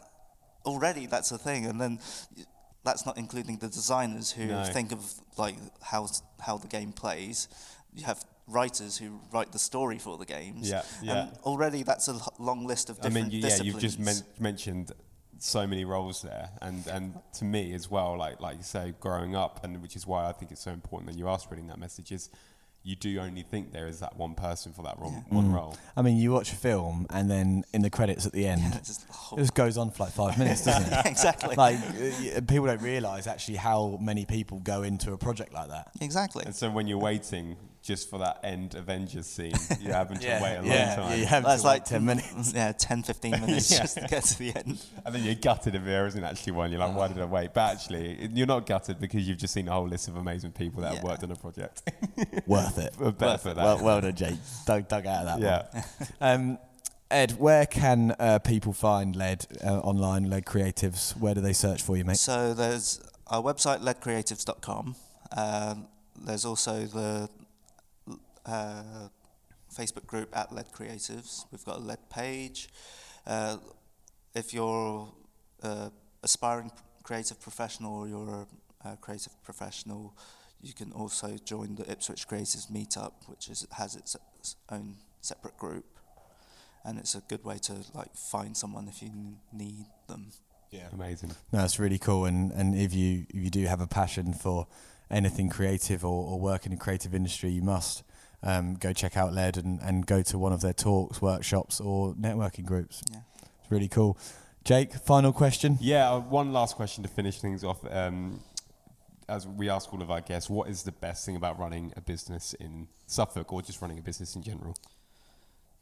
already 0.64 1.06
that's 1.06 1.30
a 1.32 1.38
thing. 1.38 1.66
And 1.66 1.80
then 1.80 1.98
y- 2.36 2.44
that's 2.84 3.04
not 3.06 3.16
including 3.18 3.58
the 3.58 3.68
designers 3.68 4.30
who 4.30 4.46
No. 4.46 4.64
think 4.64 4.92
of 4.92 5.00
like 5.36 5.56
how 5.82 6.08
how 6.40 6.58
the 6.58 6.68
game 6.68 6.92
plays. 6.92 7.48
You 7.94 8.04
have 8.04 8.22
writers 8.46 8.98
who 8.98 9.20
write 9.32 9.52
the 9.52 9.58
story 9.58 9.98
for 9.98 10.18
the 10.18 10.26
games. 10.26 10.68
Yeah, 10.68 10.82
yeah. 11.02 11.12
And 11.28 11.38
already 11.44 11.82
that's 11.82 12.08
a 12.08 12.18
long 12.38 12.66
list 12.66 12.90
of 12.90 12.98
I 12.98 13.02
different 13.08 13.32
mean, 13.32 13.42
you, 13.42 13.48
yeah, 13.48 13.62
you've 13.62 13.78
just 13.78 13.98
men- 13.98 14.22
mentioned 14.38 14.92
so 15.38 15.66
many 15.66 15.84
roles 15.84 16.22
there, 16.22 16.50
and 16.62 16.86
and 16.86 17.14
to 17.38 17.44
me 17.44 17.72
as 17.74 17.90
well, 17.90 18.16
like 18.18 18.40
like 18.40 18.56
you 18.58 18.62
say, 18.62 18.94
growing 19.00 19.34
up, 19.34 19.64
and 19.64 19.80
which 19.82 19.96
is 19.96 20.06
why 20.06 20.28
I 20.28 20.32
think 20.32 20.52
it's 20.52 20.60
so 20.62 20.70
important 20.72 21.10
that 21.10 21.18
you 21.18 21.26
are 21.28 21.38
spreading 21.38 21.66
that 21.68 21.78
message. 21.78 22.12
Is 22.12 22.30
you 22.86 22.94
do 22.94 23.18
only 23.18 23.42
think 23.42 23.72
there 23.72 23.86
is 23.86 24.00
that 24.00 24.16
one 24.16 24.34
person 24.34 24.72
for 24.72 24.82
that 24.82 24.98
one, 24.98 25.24
one 25.30 25.50
role. 25.50 25.74
I 25.96 26.02
mean, 26.02 26.18
you 26.18 26.32
watch 26.32 26.52
a 26.52 26.56
film 26.56 27.06
and 27.08 27.30
then 27.30 27.64
in 27.72 27.80
the 27.80 27.88
credits 27.88 28.26
at 28.26 28.32
the 28.32 28.46
end, 28.46 28.60
Yeah, 28.60 28.78
just 28.84 29.08
the 29.08 29.36
it 29.36 29.38
just 29.38 29.54
goes 29.54 29.78
on 29.78 29.90
for 29.90 30.04
like 30.04 30.12
five 30.12 30.38
minutes, 30.38 30.64
doesn't 30.66 30.92
it? 30.92 31.06
exactly. 31.06 31.56
like 31.56 31.78
uh, 31.78 32.40
people 32.46 32.66
don't 32.66 32.82
realise 32.82 33.26
actually 33.26 33.56
how 33.56 33.98
many 34.02 34.26
people 34.26 34.60
go 34.60 34.82
into 34.82 35.12
a 35.14 35.18
project 35.18 35.54
like 35.54 35.70
that. 35.70 35.88
exactly. 36.02 36.44
And 36.44 36.54
so 36.54 36.70
when 36.70 36.86
you're 36.86 36.98
waiting 36.98 37.56
just 37.84 38.08
for 38.08 38.18
that 38.18 38.40
end 38.42 38.74
Avengers 38.74 39.26
scene, 39.26 39.52
you're 39.78 39.92
having 39.92 40.18
to 40.18 40.26
wait 40.42 40.54
a 40.54 40.62
long 40.62 40.66
yeah, 40.66 40.96
time, 40.96 41.18
you 41.18 41.26
have 41.26 41.44
That's 41.44 41.62
like 41.64 41.84
ten 41.84 42.04
minutes. 42.04 42.52
Yeah, 42.54 42.72
10, 42.72 43.02
15 43.02 43.30
minutes 43.40 43.70
Yeah. 43.70 43.78
just 43.80 43.98
to 43.98 44.06
get 44.08 44.24
to 44.24 44.38
the 44.38 44.56
end. 44.56 44.78
and 45.04 45.14
then 45.14 45.22
you're 45.22 45.34
gutted 45.34 45.74
if 45.74 45.84
there 45.84 46.06
isn't 46.06 46.24
actually 46.24 46.52
one. 46.54 46.70
You're 46.70 46.80
like, 46.80 46.96
why 46.96 47.08
did 47.08 47.20
I 47.20 47.26
wait? 47.26 47.52
But 47.52 47.72
actually, 47.72 48.12
it- 48.12 48.30
you're 48.32 48.46
not 48.46 48.64
gutted 48.64 48.98
because 48.98 49.28
you've 49.28 49.36
just 49.38 49.52
seen 49.52 49.68
a 49.68 49.72
whole 49.72 49.86
list 49.86 50.08
of 50.08 50.16
amazing 50.16 50.52
people 50.52 50.80
that 50.80 50.94
have 50.94 51.04
Yeah. 51.04 51.10
worked 51.10 51.22
on 51.24 51.30
a 51.30 51.36
project. 51.36 51.82
Worth 52.46 52.78
it. 52.78 52.94
Better 53.18 53.38
for 53.38 53.52
that. 53.54 53.62
Well, 53.62 53.84
well 53.84 54.00
done, 54.00 54.14
Jake. 54.16 54.38
Dug, 54.66 54.88
dug 54.88 55.06
out 55.06 55.26
of 55.26 55.40
that 55.40 55.40
yeah. 55.40 55.82
one. 56.18 56.50
Um, 56.50 56.58
Ed, 57.10 57.32
where 57.38 57.66
can 57.66 58.16
uh, 58.18 58.38
people 58.38 58.72
find 58.72 59.14
LED 59.14 59.46
uh, 59.62 59.78
online, 59.80 60.30
LED 60.30 60.46
Creatives? 60.46 61.14
Where 61.18 61.34
do 61.34 61.42
they 61.42 61.52
search 61.52 61.82
for 61.82 61.98
you, 61.98 62.04
mate? 62.04 62.16
So 62.16 62.54
there's 62.54 63.00
our 63.26 63.42
website, 63.42 63.80
ledcreatives.com. 63.82 64.96
Um, 65.36 65.86
there's 66.18 66.44
also 66.46 66.86
the 66.86 67.28
uh, 68.46 69.08
Facebook 69.74 70.06
group 70.06 70.36
at 70.36 70.52
Led 70.52 70.72
Creatives. 70.72 71.46
We've 71.50 71.64
got 71.64 71.76
a 71.76 71.80
Led 71.80 72.10
page. 72.10 72.68
Uh, 73.26 73.58
if 74.34 74.52
you're 74.52 75.08
uh, 75.62 75.90
aspiring 76.22 76.70
creative 77.02 77.40
professional 77.40 77.94
or 77.94 78.08
you're 78.08 78.46
a, 78.84 78.88
a 78.92 78.96
creative 78.96 79.32
professional, 79.42 80.16
you 80.60 80.72
can 80.72 80.92
also 80.92 81.36
join 81.44 81.74
the 81.74 81.90
Ipswich 81.90 82.26
Creatives 82.26 82.70
Meetup, 82.70 83.12
which 83.26 83.48
is, 83.48 83.66
has 83.72 83.96
its, 83.96 84.16
its 84.38 84.56
own 84.70 84.96
separate 85.20 85.56
group. 85.58 85.84
And 86.84 86.98
it's 86.98 87.14
a 87.14 87.22
good 87.28 87.44
way 87.44 87.58
to 87.58 87.76
like 87.94 88.14
find 88.14 88.56
someone 88.56 88.88
if 88.88 89.02
you 89.02 89.08
n- 89.08 89.36
need 89.52 89.86
them. 90.06 90.32
Yeah. 90.70 90.88
Amazing. 90.92 91.32
No, 91.52 91.64
it's 91.64 91.78
really 91.78 91.98
cool. 91.98 92.24
And, 92.24 92.50
and 92.52 92.74
if 92.74 92.92
you 92.92 93.26
if 93.30 93.44
you 93.44 93.48
do 93.48 93.64
have 93.66 93.80
a 93.80 93.86
passion 93.86 94.34
for 94.34 94.66
anything 95.10 95.48
creative 95.48 96.04
or, 96.04 96.26
or 96.32 96.40
work 96.40 96.66
in 96.66 96.72
the 96.72 96.76
creative 96.76 97.14
industry, 97.14 97.50
you 97.50 97.62
must 97.62 98.02
um, 98.44 98.74
go 98.74 98.92
check 98.92 99.16
out 99.16 99.32
LED 99.32 99.56
and, 99.56 99.80
and 99.80 100.06
go 100.06 100.22
to 100.22 100.38
one 100.38 100.52
of 100.52 100.60
their 100.60 100.74
talks, 100.74 101.20
workshops, 101.20 101.80
or 101.80 102.14
networking 102.14 102.64
groups. 102.64 103.02
Yeah. 103.10 103.20
It's 103.62 103.70
really 103.70 103.88
cool. 103.88 104.18
Jake, 104.64 104.92
final 104.92 105.32
question. 105.32 105.78
Yeah, 105.80 106.10
uh, 106.10 106.20
one 106.20 106.52
last 106.52 106.76
question 106.76 107.02
to 107.02 107.08
finish 107.08 107.40
things 107.40 107.64
off. 107.64 107.84
Um, 107.90 108.40
as 109.28 109.46
we 109.46 109.70
ask 109.70 109.92
all 109.92 110.02
of 110.02 110.10
our 110.10 110.20
guests, 110.20 110.50
what 110.50 110.68
is 110.68 110.82
the 110.82 110.92
best 110.92 111.24
thing 111.24 111.36
about 111.36 111.58
running 111.58 111.92
a 111.96 112.00
business 112.02 112.54
in 112.54 112.88
Suffolk 113.06 113.52
or 113.52 113.62
just 113.62 113.80
running 113.80 113.98
a 113.98 114.02
business 114.02 114.36
in 114.36 114.42
general? 114.42 114.76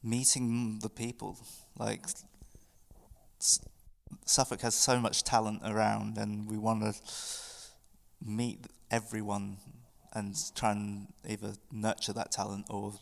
Meeting 0.02 0.78
the 0.82 0.88
people, 0.88 1.36
like 1.76 2.06
Suffolk 4.24 4.60
has 4.60 4.74
so 4.74 5.00
much 5.00 5.24
talent 5.24 5.62
around, 5.64 6.16
and 6.16 6.48
we 6.48 6.58
want 6.58 6.82
to 6.82 6.94
meet 8.24 8.66
everyone 8.90 9.58
and 10.14 10.34
try 10.54 10.72
and 10.72 11.06
either 11.28 11.52
nurture 11.70 12.12
that 12.12 12.30
talent 12.32 12.66
or 12.68 12.92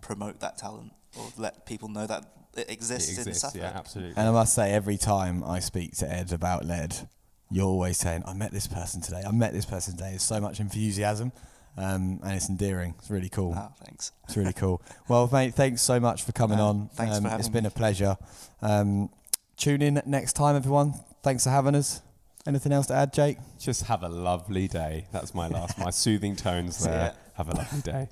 promote 0.00 0.40
that 0.40 0.58
talent 0.58 0.92
or 1.18 1.26
let 1.36 1.66
people 1.66 1.88
know 1.88 2.06
that 2.06 2.24
it 2.56 2.70
exists, 2.70 3.10
it 3.10 3.14
in 3.14 3.18
exists, 3.20 3.40
Suffolk. 3.42 3.60
yeah, 3.60 3.72
absolutely. 3.74 4.14
And 4.16 4.28
I 4.28 4.32
must 4.32 4.54
say, 4.54 4.72
every 4.72 4.96
time 4.96 5.44
I 5.44 5.58
speak 5.60 5.96
to 5.98 6.10
Ed 6.10 6.32
about 6.32 6.64
LED, 6.64 7.08
you're 7.50 7.66
always 7.66 7.96
saying, 7.98 8.22
"I 8.26 8.32
met 8.32 8.50
this 8.52 8.66
person 8.66 9.00
today. 9.00 9.22
I 9.26 9.30
met 9.30 9.52
this 9.52 9.64
person 9.66 9.96
today." 9.96 10.10
There's 10.10 10.22
so 10.22 10.40
much 10.40 10.58
enthusiasm, 10.58 11.32
um, 11.76 12.18
and 12.24 12.32
it's 12.32 12.48
endearing. 12.48 12.94
It's 12.98 13.10
really 13.10 13.28
cool. 13.28 13.54
Oh, 13.56 13.68
thanks. 13.84 14.10
It's 14.24 14.36
really 14.36 14.52
cool. 14.54 14.82
Well, 15.06 15.28
mate, 15.32 15.54
thanks 15.54 15.82
so 15.82 16.00
much 16.00 16.24
for 16.24 16.32
coming 16.32 16.58
No, 16.58 16.66
on. 16.68 16.88
thanks 16.94 17.16
um, 17.16 17.22
for 17.22 17.28
It's 17.28 17.46
having 17.46 17.52
been 17.52 17.64
me. 17.64 17.68
a 17.68 17.70
pleasure. 17.70 18.16
Um, 18.62 19.10
tune 19.56 19.82
in 19.82 20.02
next 20.06 20.32
time, 20.32 20.56
everyone. 20.56 20.94
Thanks 21.22 21.44
for 21.44 21.50
having 21.50 21.74
us. 21.76 22.00
Anything 22.46 22.72
else 22.72 22.86
to 22.86 22.94
add, 22.94 23.12
Jake? 23.12 23.38
Just 23.58 23.84
have 23.84 24.02
a 24.02 24.08
lovely 24.08 24.68
day. 24.68 25.06
That's 25.12 25.34
my 25.34 25.48
last, 25.48 25.78
my 25.78 25.90
soothing 25.90 26.36
tones 26.36 26.78
there. 26.84 27.14
Have 27.34 27.48
a 27.48 27.56
lovely 27.56 27.80
day. 27.80 28.08